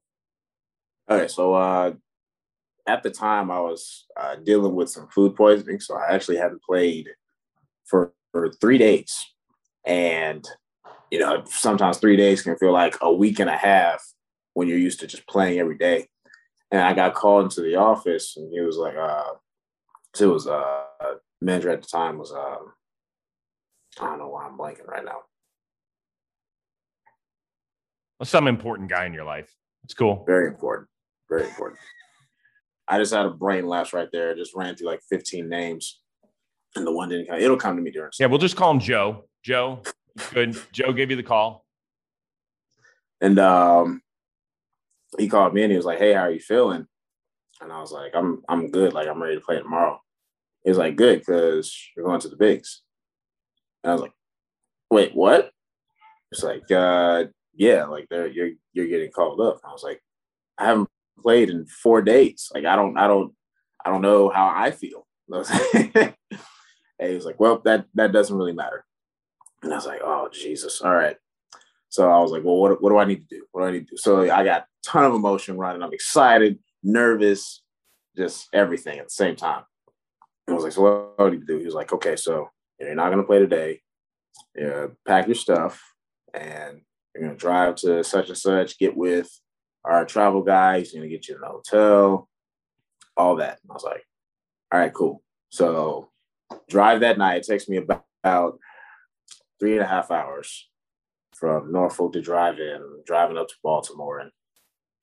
[1.10, 1.94] Okay, so uh
[2.88, 6.64] at the time I was uh, dealing with some food poisoning, so I actually hadn't
[6.64, 7.10] played
[7.86, 9.26] for, for three days.
[9.86, 10.48] And
[11.12, 14.02] you know, sometimes three days can feel like a week and a half
[14.54, 16.08] when you're used to just playing every day.
[16.72, 19.34] And I got called into the office and he was like, uh,
[20.20, 20.84] it was uh
[21.42, 22.74] manager at the time was um
[24.00, 25.22] I don't know why I'm blanking right now.
[28.20, 29.54] Well, some important guy in your life.
[29.84, 30.24] It's cool.
[30.26, 30.90] Very important.
[31.30, 31.80] Very important.
[32.88, 34.36] I just had a brain lapse right there.
[34.36, 36.02] Just ran through like 15 names.
[36.76, 37.40] And the one didn't come.
[37.40, 38.12] It'll come to me during.
[38.20, 39.26] Yeah, we'll just call him Joe.
[39.44, 39.82] Joe,
[40.34, 40.58] Good.
[40.72, 41.66] Joe gave you the call.
[43.22, 44.02] And um,
[45.18, 46.86] he called me and he was like, Hey, how are you feeling?
[47.62, 48.94] And I was like, I'm I'm good.
[48.94, 50.00] Like I'm ready to play tomorrow.
[50.64, 52.84] He was like, Good, because you're going to the bigs.
[53.88, 54.14] And I was like,
[54.92, 55.50] Wait, what?
[56.34, 59.62] It's like, uh, yeah, like they're you're you're getting called up.
[59.64, 60.02] And I was like,
[60.58, 60.90] I haven't
[61.22, 62.52] played in four days.
[62.54, 63.34] Like I don't I don't
[63.86, 65.08] I don't know how I feel.
[65.32, 66.14] and
[67.00, 68.84] he was like, Well, that that doesn't really matter.
[69.64, 70.82] And I was like, oh, Jesus.
[70.82, 71.16] All right.
[71.88, 73.46] So I was like, well, what, what do I need to do?
[73.52, 73.98] What do I need to do?
[73.98, 75.82] So I got a ton of emotion running.
[75.82, 77.64] I'm excited, nervous,
[78.18, 79.64] just everything at the same time.
[80.50, 81.58] I was like, so what do I need to do?
[81.58, 83.82] He was like, okay, so you're not going to play today.
[85.06, 85.82] Pack your stuff
[86.34, 86.82] and
[87.14, 89.30] you're going to drive to such and such, get with
[89.84, 90.80] our travel guy.
[90.80, 92.30] He's going to get you in the hotel,
[93.16, 93.60] all that.
[93.64, 94.04] And I was like,
[94.72, 95.24] all right, cool.
[95.50, 96.10] So
[96.70, 97.38] drive that night.
[97.38, 97.78] It takes me
[98.24, 98.60] about
[99.60, 100.70] three and a half hours
[101.36, 104.32] from Norfolk to drive in, driving up to Baltimore and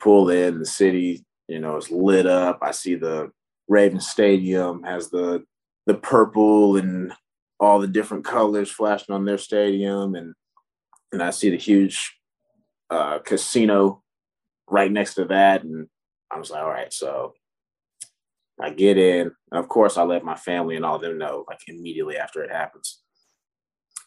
[0.01, 2.59] pull in the city, you know, it's lit up.
[2.61, 3.31] I see the
[3.69, 5.45] Raven Stadium has the
[5.87, 7.13] the purple and
[7.61, 10.35] all the different colors flashing on their stadium and
[11.12, 12.19] and I see the huge
[12.90, 14.03] uh, casino
[14.69, 15.87] right next to that and
[16.31, 17.35] I was like, all right, so
[18.61, 19.31] I get in.
[19.53, 22.51] And Of course, I let my family and all them know like immediately after it
[22.51, 23.01] happens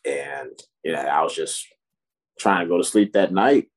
[0.07, 0.51] and
[0.83, 1.67] you know I was just
[2.39, 3.67] trying to go to sleep that night,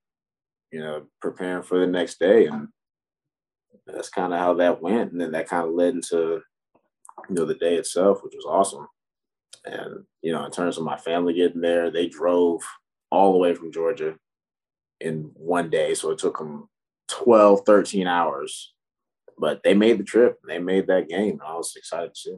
[0.70, 2.68] you know, preparing for the next day, and
[3.86, 5.12] that's kind of how that went.
[5.12, 6.40] And then that kind of led into
[7.28, 8.86] you know the day itself, which was awesome.
[9.64, 12.62] And you know, in terms of my family getting there, they drove
[13.10, 14.16] all the way from Georgia
[15.00, 16.68] in one day, so it took them
[17.08, 18.74] 12, 13 hours.
[19.38, 20.38] But they made the trip.
[20.46, 21.40] They made that game.
[21.44, 22.36] I was excited to see.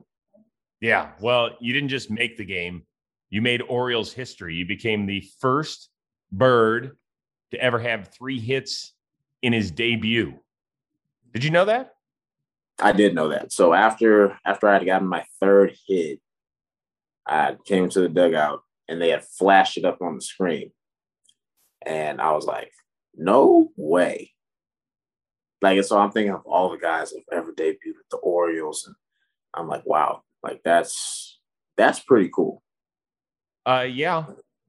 [0.80, 1.10] Yeah.
[1.20, 2.84] Well, you didn't just make the game
[3.32, 4.54] you made Orioles history.
[4.54, 5.88] You became the first
[6.30, 6.98] bird
[7.50, 8.92] to ever have three hits
[9.40, 10.34] in his debut.
[11.32, 11.94] Did you know that?
[12.78, 13.50] I did know that.
[13.50, 16.20] So after after I had gotten my third hit,
[17.26, 20.72] I came to the dugout and they had flashed it up on the screen.
[21.84, 22.72] And I was like,
[23.14, 24.32] no way.
[25.60, 28.84] Like, so I'm thinking of all the guys that have ever debuted with the Orioles.
[28.86, 28.96] And
[29.54, 31.40] I'm like, wow, Like that's
[31.76, 32.62] that's pretty cool.
[33.64, 34.24] Uh, yeah,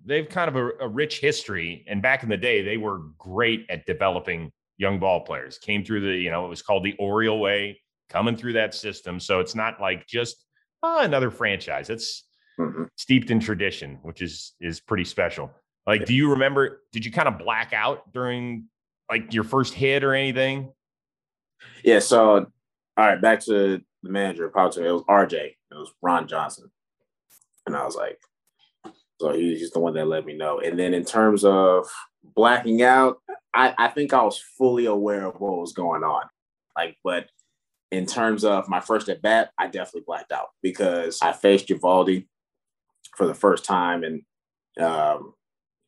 [0.06, 3.66] they've kind of a, a, rich history, and back in the day, they were great
[3.70, 5.58] at developing young ball players.
[5.58, 9.20] Came through the, you know, it was called the Oriole way, coming through that system.
[9.20, 10.46] So it's not like just
[10.84, 11.90] oh, another franchise.
[11.90, 12.26] It's
[12.60, 12.84] mm-hmm.
[12.96, 15.52] steeped in tradition, which is is pretty special.
[15.86, 16.06] Like, yeah.
[16.08, 16.82] do you remember?
[16.92, 18.66] Did you kind of black out during
[19.10, 20.72] like your first hit or anything?
[21.84, 22.00] Yeah.
[22.00, 22.46] So, all
[22.98, 24.50] right, back to the manager.
[24.50, 25.34] Probably it was RJ.
[25.34, 26.72] It was Ron Johnson,
[27.66, 28.20] and I was like,
[29.20, 30.60] so he's the one that let me know.
[30.60, 31.88] And then in terms of
[32.36, 33.18] blacking out,
[33.54, 36.24] I, I think I was fully aware of what was going on.
[36.76, 37.28] Like, but
[37.92, 42.28] in terms of my first at bat, I definitely blacked out because I faced Eovaldi
[43.18, 44.22] for the first time, and
[44.80, 45.34] um,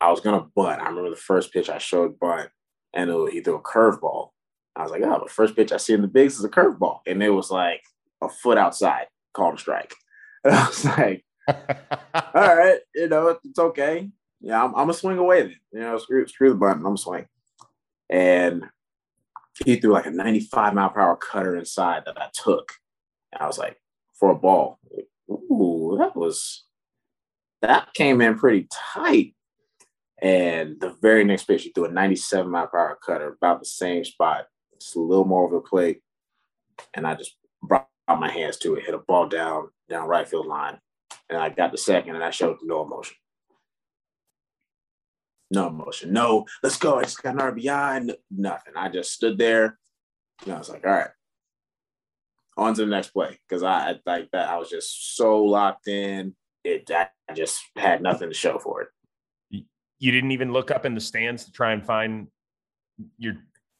[0.02, 0.82] I was gonna bunt.
[0.82, 2.50] I remember the first pitch I showed bunt,
[2.94, 4.30] and it, he threw a curveball.
[4.76, 7.00] I was like, oh, the first pitch I see in the bigs is a curveball,
[7.08, 7.82] and it was like
[8.22, 9.94] a foot outside, called a strike.
[10.46, 11.26] And I was like,
[12.36, 14.12] all right, you know, it's okay.
[14.42, 15.56] Yeah, I'm, I'm gonna swing away then.
[15.72, 16.78] You know, screw, screw the button.
[16.78, 17.26] I'm gonna swing.
[18.12, 18.66] And
[19.64, 22.74] he threw like a 95 mile per hour cutter inside that I took.
[23.32, 23.78] And I was like,
[24.20, 24.80] for a ball,
[25.30, 26.66] ooh, that was
[27.68, 29.36] that came in pretty tight.
[30.22, 33.66] And the very next pitch, he threw a 97 mile per hour cutter, about the
[33.66, 34.46] same spot,
[34.80, 36.02] just a little more over the plate.
[36.94, 40.48] And I just brought my hands to it, hit a ball down, down right field
[40.48, 40.80] line.
[41.30, 43.18] And I got the second and I showed no emotion.
[45.52, 46.14] No emotion.
[46.14, 47.00] No, let's go.
[47.00, 48.16] I just got an RBI.
[48.32, 48.74] nothing.
[48.76, 49.78] I just stood there
[50.44, 51.10] and I was like, all right,
[52.58, 53.38] on to the next play.
[53.50, 54.50] Cause I like that.
[54.50, 56.36] I was just so locked in.
[56.66, 59.64] It I just had nothing to show for it.
[60.00, 62.28] You didn't even look up in the stands to try and find
[63.18, 63.36] your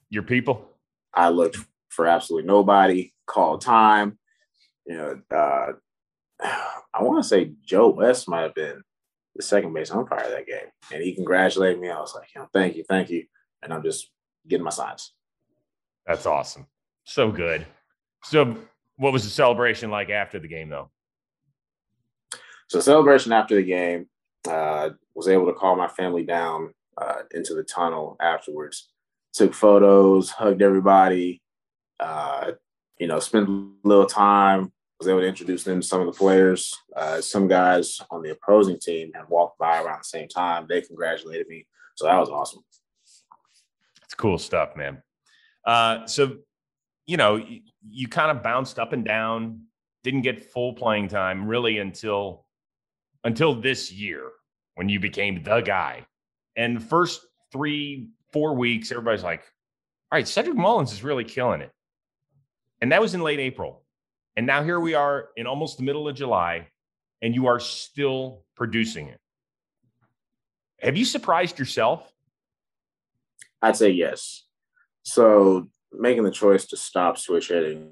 [0.10, 0.70] your people?
[1.14, 1.58] I looked
[1.90, 4.20] for absolutely nobody, called time.
[4.86, 5.72] You know, uh,
[6.94, 8.82] I want to say Joe West might have been
[9.36, 10.70] the second base umpire of that game.
[10.94, 11.90] And he congratulated me.
[11.90, 13.26] I was like, you know, thank you, thank you.
[13.62, 14.10] And I'm just
[14.48, 15.14] getting my signs.
[16.06, 16.68] That's awesome.
[17.04, 17.66] So good.
[18.24, 18.56] So
[18.98, 20.90] what was the celebration like after the game though?
[22.68, 24.08] So celebration after the game,
[24.48, 28.90] uh, was able to call my family down uh, into the tunnel afterwards.
[29.34, 31.42] Took photos, hugged everybody,
[32.00, 32.52] uh,
[33.00, 36.18] you know, spent a little time was able to introduce them to some of the
[36.18, 36.74] players.
[36.96, 40.66] Uh, some guys on the opposing team had walked by around the same time.
[40.70, 41.68] They congratulated me.
[41.96, 42.64] So that was awesome.
[44.04, 45.02] It's cool stuff, man.
[45.66, 46.38] Uh, so,
[47.06, 49.64] you know, you, you kind of bounced up and down,
[50.04, 52.45] didn't get full playing time really until
[53.26, 54.32] until this year
[54.76, 56.06] when you became the guy.
[56.56, 59.42] And the first three, four weeks, everybody's like,
[60.12, 61.72] all right, Cedric Mullins is really killing it.
[62.82, 63.84] And that was in late April.
[64.38, 66.68] And now here we are in almost the middle of July,
[67.22, 69.20] and you are still producing it.
[70.82, 72.12] Have you surprised yourself?
[73.62, 74.46] I'd say yes.
[75.04, 77.92] So making the choice to stop switch hitting,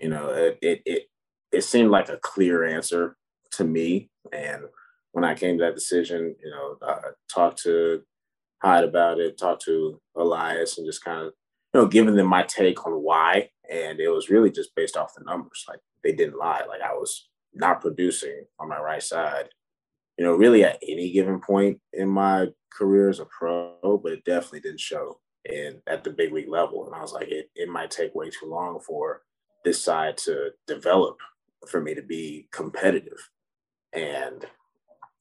[0.00, 1.02] you know, it it it,
[1.50, 3.16] it seemed like a clear answer
[3.52, 4.10] to me.
[4.32, 4.64] And
[5.12, 8.02] when I came to that decision, you know, I talked to
[8.62, 11.32] Hyde about it, talked to Elias, and just kind of,
[11.72, 15.14] you know, giving them my take on why and it was really just based off
[15.14, 15.64] the numbers.
[15.68, 16.62] Like they didn't lie.
[16.68, 19.48] Like I was not producing on my right side,
[20.18, 24.24] you know, really at any given point in my career as a pro, but it
[24.24, 26.86] definitely didn't show in at the big league level.
[26.86, 29.22] And I was like, it, it might take way too long for
[29.64, 31.18] this side to develop
[31.68, 33.28] for me to be competitive.
[33.92, 34.44] And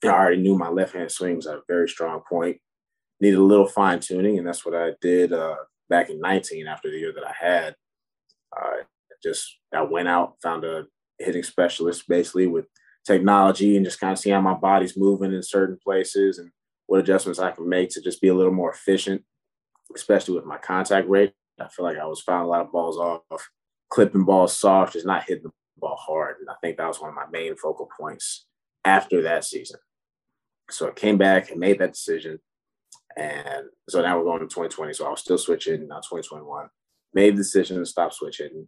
[0.03, 2.57] I already knew my left hand swing was at a very strong point.
[3.19, 5.55] Needed a little fine tuning, and that's what I did uh,
[5.89, 7.75] back in 19 after the year that I had
[8.55, 8.83] uh,
[9.21, 10.85] just I went out, found a
[11.17, 12.65] hitting specialist basically with
[13.05, 16.51] technology and just kind of see how my body's moving in certain places and
[16.87, 19.23] what adjustments I can make to just be a little more efficient,
[19.95, 21.33] especially with my contact rate.
[21.59, 23.49] I feel like I was fouling a lot of balls off,
[23.89, 26.37] clipping balls soft, just not hitting the ball hard.
[26.39, 28.45] And I think that was one of my main focal points
[28.85, 29.79] after that season.
[30.69, 32.39] So I came back and made that decision.
[33.17, 34.93] And so now we're going to 2020.
[34.93, 36.69] So I was still switching now 2021
[37.13, 38.67] made the decision to stop switching.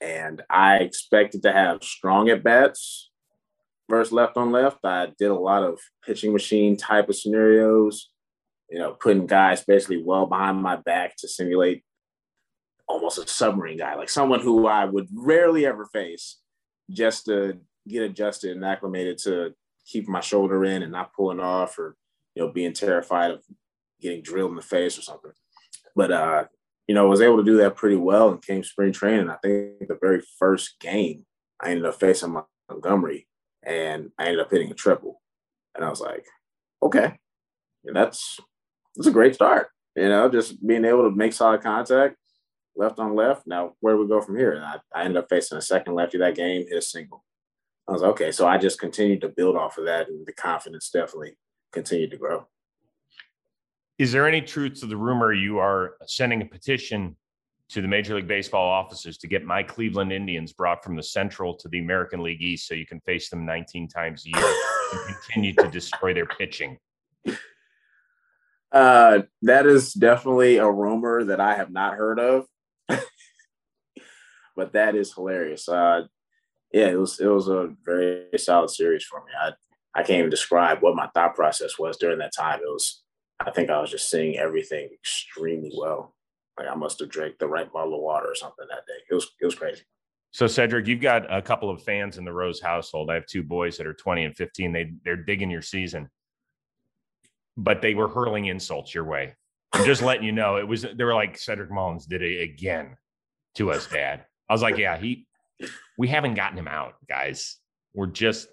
[0.00, 3.10] And I expected to have strong at bats
[3.88, 4.78] versus left on left.
[4.84, 8.10] I did a lot of pitching machine type of scenarios,
[8.70, 11.84] you know, putting guys basically well behind my back to simulate
[12.88, 16.38] almost a submarine guy, like someone who I would rarely ever face
[16.90, 17.58] just to
[17.88, 19.54] get adjusted and acclimated to
[19.86, 21.96] keep my shoulder in and not pulling off or,
[22.34, 23.42] you know, being terrified of
[24.00, 25.32] getting drilled in the face or something.
[25.94, 26.44] But uh,
[26.86, 29.30] you know, was able to do that pretty well and came spring training.
[29.30, 31.24] I think the very first game,
[31.60, 32.36] I ended up facing
[32.68, 33.26] Montgomery,
[33.62, 35.20] and I ended up hitting a triple.
[35.74, 36.26] And I was like,
[36.82, 37.18] okay,
[37.84, 38.38] and that's
[38.94, 39.68] that's a great start.
[39.96, 42.16] You know, just being able to make solid contact,
[42.76, 43.46] left on left.
[43.46, 44.52] Now, where do we go from here?
[44.52, 47.24] And I, I ended up facing a second lefty that game, hit a single.
[47.88, 50.32] I was like, okay, so I just continued to build off of that, and the
[50.32, 51.36] confidence definitely
[51.72, 52.46] continued to grow.
[53.98, 57.16] Is there any truth to the rumor you are sending a petition
[57.68, 61.54] to the Major League Baseball offices to get my Cleveland Indians brought from the Central
[61.56, 64.54] to the American League East so you can face them 19 times a year
[64.92, 66.78] and continue to destroy their pitching?
[68.72, 72.46] Uh, that is definitely a rumor that I have not heard of,
[74.56, 75.68] but that is hilarious.
[75.68, 76.02] Uh,
[76.74, 79.30] yeah, it was it was a very solid series for me.
[79.40, 79.52] I
[79.94, 82.58] I can't even describe what my thought process was during that time.
[82.58, 83.04] It was
[83.38, 86.16] I think I was just seeing everything extremely well.
[86.58, 89.04] Like I must have drank the right bottle of water or something that day.
[89.08, 89.82] It was it was crazy.
[90.32, 93.08] So Cedric, you've got a couple of fans in the Rose household.
[93.08, 94.72] I have two boys that are 20 and 15.
[94.72, 96.10] They they're digging your season.
[97.56, 99.36] But they were hurling insults your way.
[99.72, 102.96] I'm just letting you know it was they were like Cedric Mullins did it again
[103.54, 104.24] to us, Dad.
[104.48, 105.28] I was like, yeah, he
[105.98, 107.58] we haven't gotten him out, guys.
[107.94, 108.48] We're just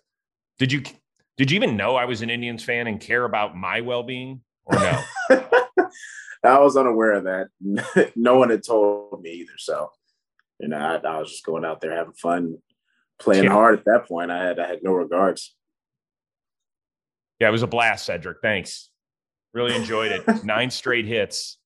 [0.59, 0.83] did you
[1.37, 4.77] did you even know I was an Indians fan and care about my well-being or
[4.77, 5.03] no?
[6.43, 8.11] I was unaware of that.
[8.15, 9.53] no one had told me either.
[9.57, 9.89] So,
[10.59, 12.57] you know, I, I was just going out there having fun,
[13.19, 13.51] playing yeah.
[13.51, 14.31] hard at that point.
[14.31, 15.55] I had I had no regards.
[17.39, 18.37] Yeah, it was a blast, Cedric.
[18.41, 18.89] Thanks.
[19.53, 20.43] Really enjoyed it.
[20.43, 21.57] Nine straight hits.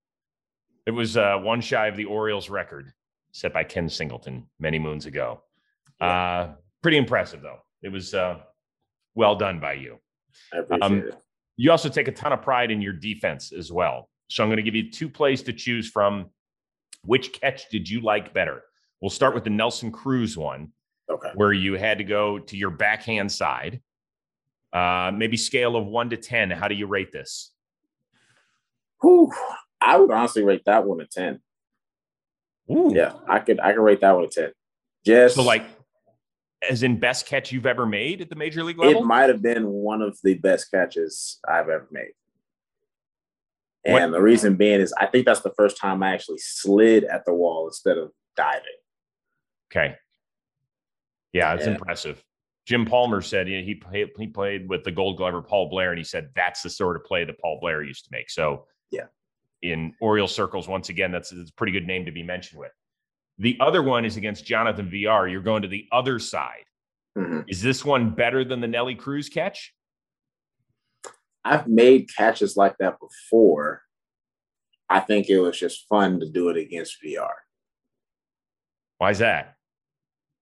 [0.85, 2.93] It was uh, one shy of the Orioles record
[3.35, 5.41] set by Ken Singleton many moons ago.
[5.99, 6.07] Yeah.
[6.07, 7.59] Uh, pretty impressive, though.
[7.81, 8.37] It was uh,
[9.13, 9.97] well done by you.
[10.53, 11.17] I appreciate um, it.
[11.57, 14.09] You also take a ton of pride in your defense as well.
[14.29, 16.29] So I'm going to give you two plays to choose from.
[17.03, 18.63] Which catch did you like better?
[19.01, 20.71] We'll start with the Nelson Cruz one,
[21.09, 21.31] okay.
[21.35, 23.81] where you had to go to your backhand side.
[24.71, 26.51] Uh, maybe scale of one to 10.
[26.51, 27.51] How do you rate this?
[29.01, 29.31] Whew,
[29.81, 31.41] I would honestly rate that one a 10.
[32.71, 32.91] Ooh.
[32.93, 34.51] Yeah, I could I could rate that one a 10.
[35.05, 35.65] Just so like
[36.69, 39.01] as in best catch you've ever made at the major league level?
[39.01, 42.13] It might have been one of the best catches I've ever made.
[43.85, 44.17] And what?
[44.17, 47.33] the reason being is I think that's the first time I actually slid at the
[47.33, 48.63] wall instead of diving.
[49.71, 49.95] Okay.
[51.33, 51.73] Yeah, it's yeah.
[51.73, 52.23] impressive.
[52.65, 56.03] Jim Palmer said he, he he played with the Gold Glover Paul Blair, and he
[56.03, 58.29] said that's the sort of play that Paul Blair used to make.
[58.31, 59.05] So yeah,
[59.61, 62.71] in Oriole circles, once again, that's, that's a pretty good name to be mentioned with.
[63.37, 65.27] The other one is against Jonathan Villar.
[65.27, 66.63] You're going to the other side.
[67.17, 67.41] Mm-hmm.
[67.47, 69.73] Is this one better than the Nelly Cruz catch?
[71.43, 73.81] I've made catches like that before.
[74.89, 77.29] I think it was just fun to do it against VR.
[78.97, 79.55] Why is that?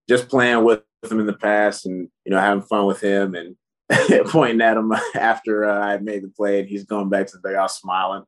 [0.07, 3.55] Just playing with him in the past and you know having fun with him and
[4.27, 7.49] pointing at him after uh, I made the play and he's going back to the
[7.49, 8.23] dugout smiling.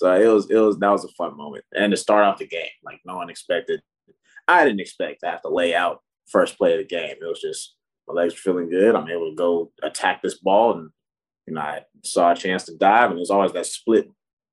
[0.00, 2.46] So it was it was that was a fun moment and to start off the
[2.46, 3.82] game like no one expected.
[4.48, 7.16] I didn't expect to have to lay out first play of the game.
[7.20, 7.74] It was just
[8.08, 8.94] my legs were feeling good.
[8.94, 10.88] I'm able to go attack this ball and
[11.46, 14.08] you know I saw a chance to dive and there's always that split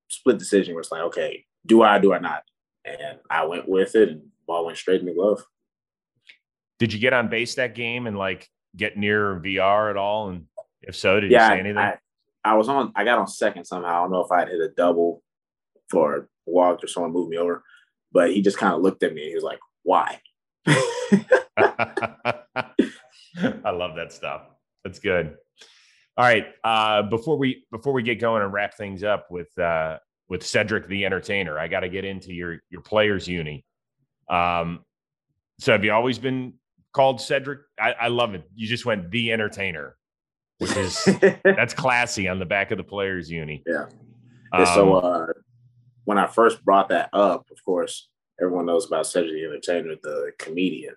[0.09, 2.43] split decision where it's like okay do I do I not
[2.83, 5.41] and I went with it and ball went straight in the glove.
[6.77, 10.27] Did you get on base that game and like get near Villar at all?
[10.27, 10.47] And
[10.81, 11.77] if so, did yeah, you say anything?
[11.77, 11.97] I,
[12.43, 12.91] I was on.
[12.97, 13.99] I got on second somehow.
[13.99, 15.23] I don't know if I'd hit a double
[15.93, 17.63] or walked or someone moved me over,
[18.11, 19.21] but he just kind of looked at me.
[19.21, 20.19] and He was like, "Why?"
[23.47, 24.43] I love that stuff.
[24.83, 25.35] That's good.
[26.17, 26.47] All right.
[26.63, 29.97] Uh, before we before we get going and wrap things up with uh,
[30.29, 33.65] with Cedric the Entertainer, I got to get into your your players uni.
[34.29, 34.83] Um,
[35.59, 36.53] so have you always been
[36.97, 37.59] called Cedric.
[37.79, 38.43] I, I love it.
[38.55, 39.95] You just went the entertainer,
[40.57, 41.07] which is
[41.43, 43.63] that's classy on the back of the players' uni.
[43.67, 43.85] Yeah.
[44.51, 45.27] Um, so uh,
[46.07, 48.07] when I first brought that up, of course,
[48.41, 50.95] everyone knows about Cedric the Entertainer, the comedian,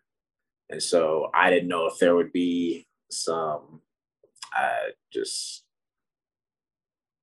[0.68, 3.80] and so I didn't know if there would be some
[4.56, 5.64] uh, just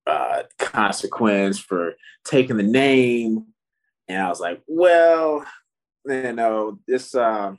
[0.06, 1.94] uh, consequence for
[2.26, 3.46] taking the name,
[4.06, 5.46] and I was like, well,
[6.04, 7.14] you know, this.
[7.14, 7.54] Uh,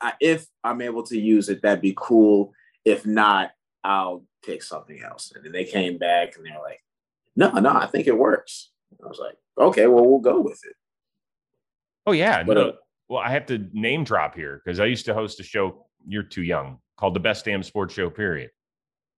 [0.00, 2.54] I, if I'm able to use it, that'd be cool.
[2.82, 3.50] If not,
[3.84, 5.32] I'll pick something else.
[5.34, 6.80] And then they came back and they're like,
[7.36, 8.70] no, no, I think it works.
[9.04, 10.74] I was like, okay, well, we'll go with it.
[12.06, 12.72] Oh yeah, but, no, uh,
[13.08, 15.86] well, I have to name drop here because I used to host a show.
[16.06, 18.10] You're too young, called the Best Damn Sports Show.
[18.10, 18.50] Period.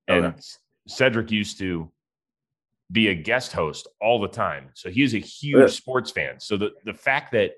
[0.09, 0.41] And okay.
[0.87, 1.91] Cedric used to
[2.93, 5.67] be a guest host all the time, so he's a huge yeah.
[5.67, 6.39] sports fan.
[6.39, 7.53] So the the fact that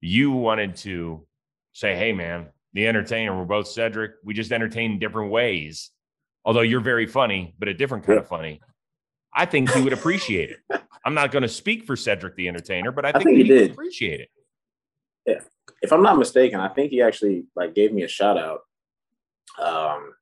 [0.00, 1.26] you wanted to
[1.72, 3.36] say, "Hey, man, the entertainer.
[3.36, 4.12] We're both Cedric.
[4.24, 5.90] We just entertain in different ways.
[6.44, 8.22] Although you're very funny, but a different kind Yeah.
[8.22, 8.60] of funny.
[9.34, 10.58] I think he would appreciate it.
[11.04, 13.70] I'm not going to speak for Cedric the entertainer, but I think, think he did.
[13.72, 14.28] appreciate
[15.26, 15.42] it.
[15.82, 18.60] if I'm not mistaken, I think he actually like gave me a shout out.
[19.60, 20.12] Um,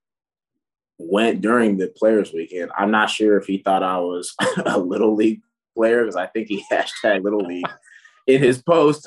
[0.98, 2.70] went during the Players Weekend.
[2.76, 5.40] I'm not sure if he thought I was a little league
[5.76, 7.68] player because I think he hashtag little league
[8.26, 9.06] in his post.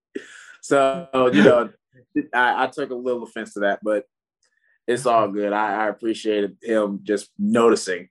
[0.60, 1.70] so you know,
[2.34, 4.04] I, I took a little offense to that, but
[4.86, 5.52] it's all good.
[5.52, 8.08] I, I appreciated him just noticing.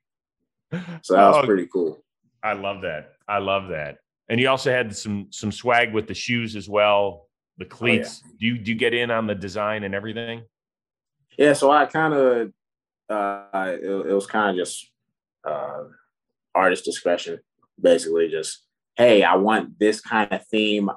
[1.02, 2.04] So that was Oh, pretty cool.
[2.42, 3.14] I love that.
[3.28, 3.98] I love that.
[4.28, 7.28] And you also had some some swag with the shoes as well,
[7.58, 8.22] the cleats.
[8.38, 10.44] Do you do you get in on the design and everything?
[11.36, 12.52] Yeah, so I kind of
[13.08, 14.90] uh it, it was kind of just
[15.44, 15.84] uh
[16.54, 17.40] artist discretion,
[17.80, 18.64] basically just
[18.96, 20.90] hey, I want this kind of theme,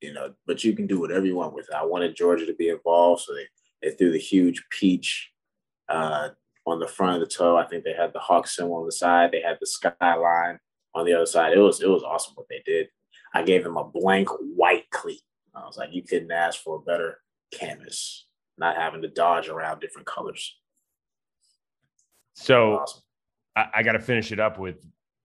[0.00, 1.74] you know, but you can do whatever you want with it.
[1.74, 3.46] I wanted Georgia to be involved, so they
[3.82, 5.30] they threw the huge peach
[5.88, 6.30] uh
[6.66, 7.56] on the front of the toe.
[7.56, 10.58] I think they had the hawk symbol on the side, they had the skyline
[10.94, 11.52] on the other side.
[11.52, 12.88] It was it was awesome what they did.
[13.34, 15.22] I gave them a blank white cleat.
[15.54, 17.18] I was like, you couldn't ask for a better
[17.52, 18.26] canvas
[18.58, 20.56] not having to dodge around different colors.
[22.34, 23.02] So Awesome.
[23.54, 24.76] I, I got to finish it up with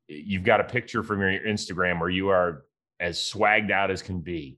[0.08, 2.66] you've got a picture from your Instagram where you are
[3.00, 4.58] as swagged out as can be.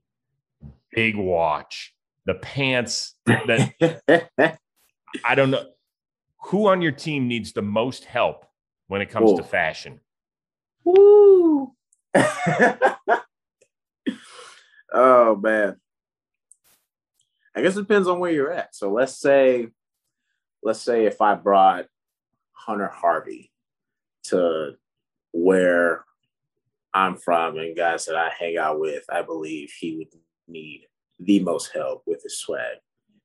[0.92, 1.94] Big watch,
[2.26, 3.72] the pants that
[5.24, 5.64] I don't know
[6.46, 8.44] who on your team needs the most help
[8.88, 10.00] when it comes to fashion.
[10.84, 11.72] Woo!
[14.92, 15.76] oh man.
[17.56, 18.74] I guess it depends on where you're at.
[18.74, 19.68] So let's say,
[20.62, 21.86] let's say if I brought
[22.52, 23.50] Hunter Harvey
[24.24, 24.72] to
[25.32, 26.04] where
[26.92, 30.08] I'm from and guys that I hang out with, I believe he would
[30.46, 30.88] need
[31.18, 32.76] the most help with his swag.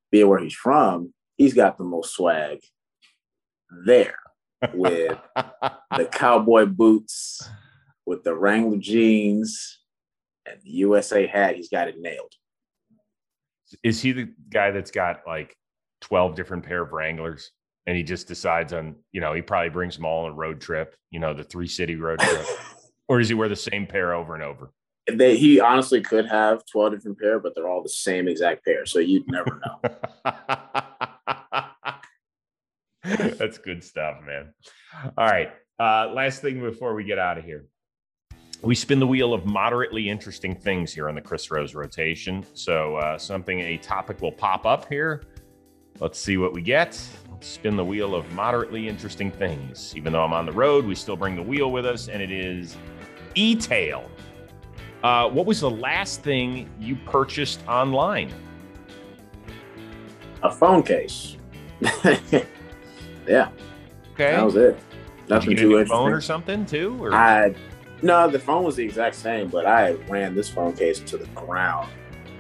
[0.10, 2.62] Being where he's from, he's got the most swag
[3.86, 4.18] there
[4.74, 7.48] with the cowboy boots,
[8.06, 9.80] with the Wrangler jeans,
[10.46, 11.56] and the USA hat.
[11.56, 12.34] He's got it nailed.
[13.84, 15.56] Is he the guy that's got like
[16.02, 17.52] 12 different pair of Wranglers
[17.86, 20.60] and he just decides on, you know, he probably brings them all on a road
[20.60, 22.46] trip, you know, the three city road trip?
[23.08, 24.72] or does he wear the same pair over and over?
[25.18, 28.86] they, he honestly could have 12 different pair, but they're all the same exact pair.
[28.86, 29.92] So you'd never know.
[33.38, 34.54] That's good stuff, man.
[35.18, 35.52] All right.
[35.78, 37.66] Uh, last thing before we get out of here.
[38.62, 42.46] We spin the wheel of moderately interesting things here on the Chris Rose rotation.
[42.54, 45.24] So, uh, something, a topic will pop up here.
[46.00, 47.02] Let's see what we get.
[47.30, 49.94] Let's spin the wheel of moderately interesting things.
[49.98, 52.32] Even though I'm on the road, we still bring the wheel with us, and it
[52.32, 52.78] is
[53.36, 54.10] e tail.
[55.04, 58.34] Uh, what was the last thing you purchased online?
[60.42, 61.36] A phone case.
[63.30, 63.50] yeah,
[64.14, 64.32] Okay.
[64.32, 64.78] that was it.
[64.78, 64.80] Did
[65.30, 66.98] you Nothing too new phone or something too?
[67.04, 67.14] Or?
[67.14, 67.54] I
[68.02, 71.28] no, the phone was the exact same, but I ran this phone case to the
[71.28, 71.90] ground.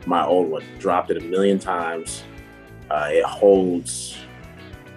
[0.05, 2.23] My old one dropped it a million times.
[2.89, 4.17] Uh, it holds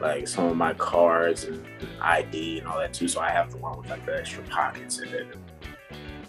[0.00, 1.64] like some of my cards and
[2.00, 3.08] ID and all that too.
[3.08, 5.36] So I have the one with like the extra pockets in it.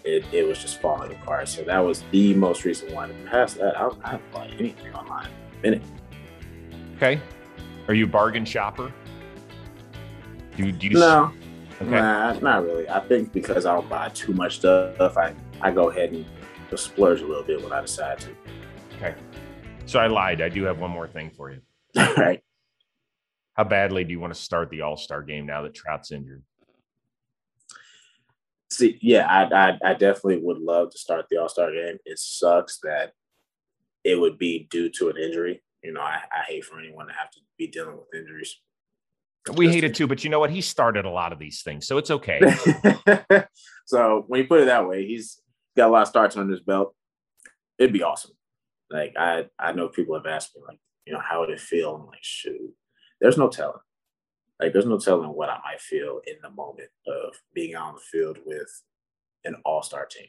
[0.04, 1.48] It, it was just falling apart.
[1.48, 3.14] So that was the most recent one.
[3.26, 5.28] Past that, I, I haven't bought anything online.
[5.62, 5.82] Minute.
[6.96, 7.20] Okay.
[7.88, 8.92] Are you a bargain shopper?
[10.56, 11.32] Do, do you No,
[11.80, 11.90] Okay.
[11.90, 12.88] nah, not really.
[12.88, 16.24] I think because I don't buy too much stuff, I, I go ahead and
[16.78, 18.30] splurge a little bit when I decide to.
[18.96, 19.14] Okay.
[19.86, 20.40] So I lied.
[20.40, 21.60] I do have one more thing for you.
[21.98, 22.40] All right.
[23.54, 26.42] How badly do you want to start the All Star game now that Trout's injured?
[28.70, 31.98] See, yeah, I, I, I definitely would love to start the All Star game.
[32.04, 33.12] It sucks that
[34.02, 35.62] it would be due to an injury.
[35.82, 38.56] You know, I, I hate for anyone to have to be dealing with injuries.
[39.52, 40.50] We hate it too, but you know what?
[40.50, 42.40] He started a lot of these things, so it's okay.
[43.86, 45.40] so when you put it that way, he's
[45.76, 46.94] got a lot of starts under his belt.
[47.78, 48.32] It'd be awesome.
[48.90, 51.94] Like I, I know people have asked me, like, you know, how would it feel?
[51.94, 52.72] I'm like, shoot,
[53.20, 53.80] there's no telling.
[54.60, 57.94] Like, there's no telling what I might feel in the moment of being out on
[57.94, 58.82] the field with
[59.44, 60.28] an all-star team.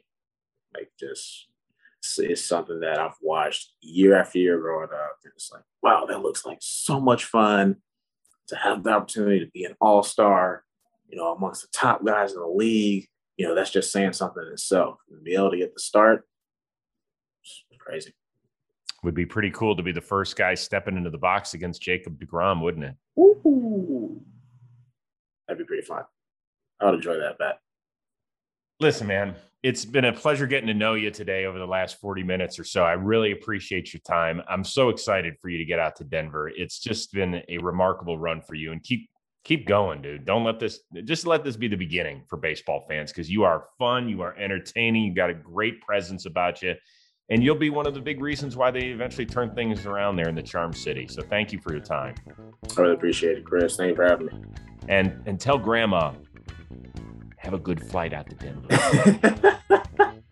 [0.74, 1.48] Like, just
[2.00, 5.18] it's, it's something that I've watched year after year growing up.
[5.24, 7.78] And it's like, wow, that looks like so much fun
[8.48, 10.66] to have the opportunity to be an all-star
[11.10, 14.44] you know, amongst the top guys in the league, you know, that's just saying something
[14.46, 15.00] in itself.
[15.10, 16.28] And be able to get the start,
[17.44, 18.14] it's crazy.
[19.04, 22.20] Would be pretty cool to be the first guy stepping into the box against Jacob
[22.20, 22.96] DeGrom, wouldn't it?
[23.20, 24.22] Ooh.
[25.48, 26.04] That'd be pretty fun.
[26.80, 27.60] I would enjoy that bet.
[28.80, 29.36] Listen, man,
[29.66, 32.64] it's been a pleasure getting to know you today over the last 40 minutes or
[32.64, 32.84] so.
[32.84, 34.40] I really appreciate your time.
[34.48, 36.52] I'm so excited for you to get out to Denver.
[36.56, 39.10] It's just been a remarkable run for you and keep
[39.44, 40.24] keep going, dude.
[40.24, 43.66] Don't let this just let this be the beginning for baseball fans because you are
[43.80, 46.76] fun, you are entertaining, you got a great presence about you.
[47.32, 50.30] And you'll be one of the big reasons why they eventually turn things around there
[50.30, 51.08] in the Charm City.
[51.08, 52.14] So thank you for your time.
[52.30, 53.78] I really appreciate it, Chris.
[53.78, 54.34] Thank you for having me.
[54.90, 56.14] And and tell grandma
[57.46, 59.60] have a good flight out to Denver.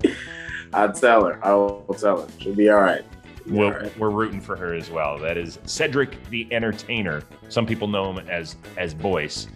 [0.74, 1.40] I'll tell her.
[1.46, 2.28] I will tell her.
[2.40, 3.06] She'll be all right.
[3.46, 4.00] We'll, right.
[4.00, 5.20] We're rooting for her as well.
[5.20, 7.22] That is Cedric the Entertainer.
[7.50, 9.48] Some people know him as as Boyce.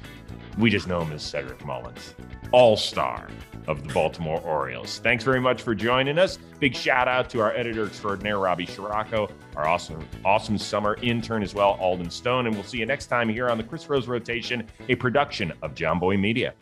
[0.58, 2.14] We just know him as Cedric Mullins,
[2.52, 3.28] all star
[3.68, 5.00] of the Baltimore Orioles.
[5.00, 6.38] Thanks very much for joining us.
[6.60, 11.54] Big shout out to our editor extraordinaire, Robbie Scirocco, our awesome, awesome summer intern as
[11.54, 12.48] well, Alden Stone.
[12.48, 15.76] And we'll see you next time here on the Chris Rose Rotation, a production of
[15.76, 16.54] Jomboy Media.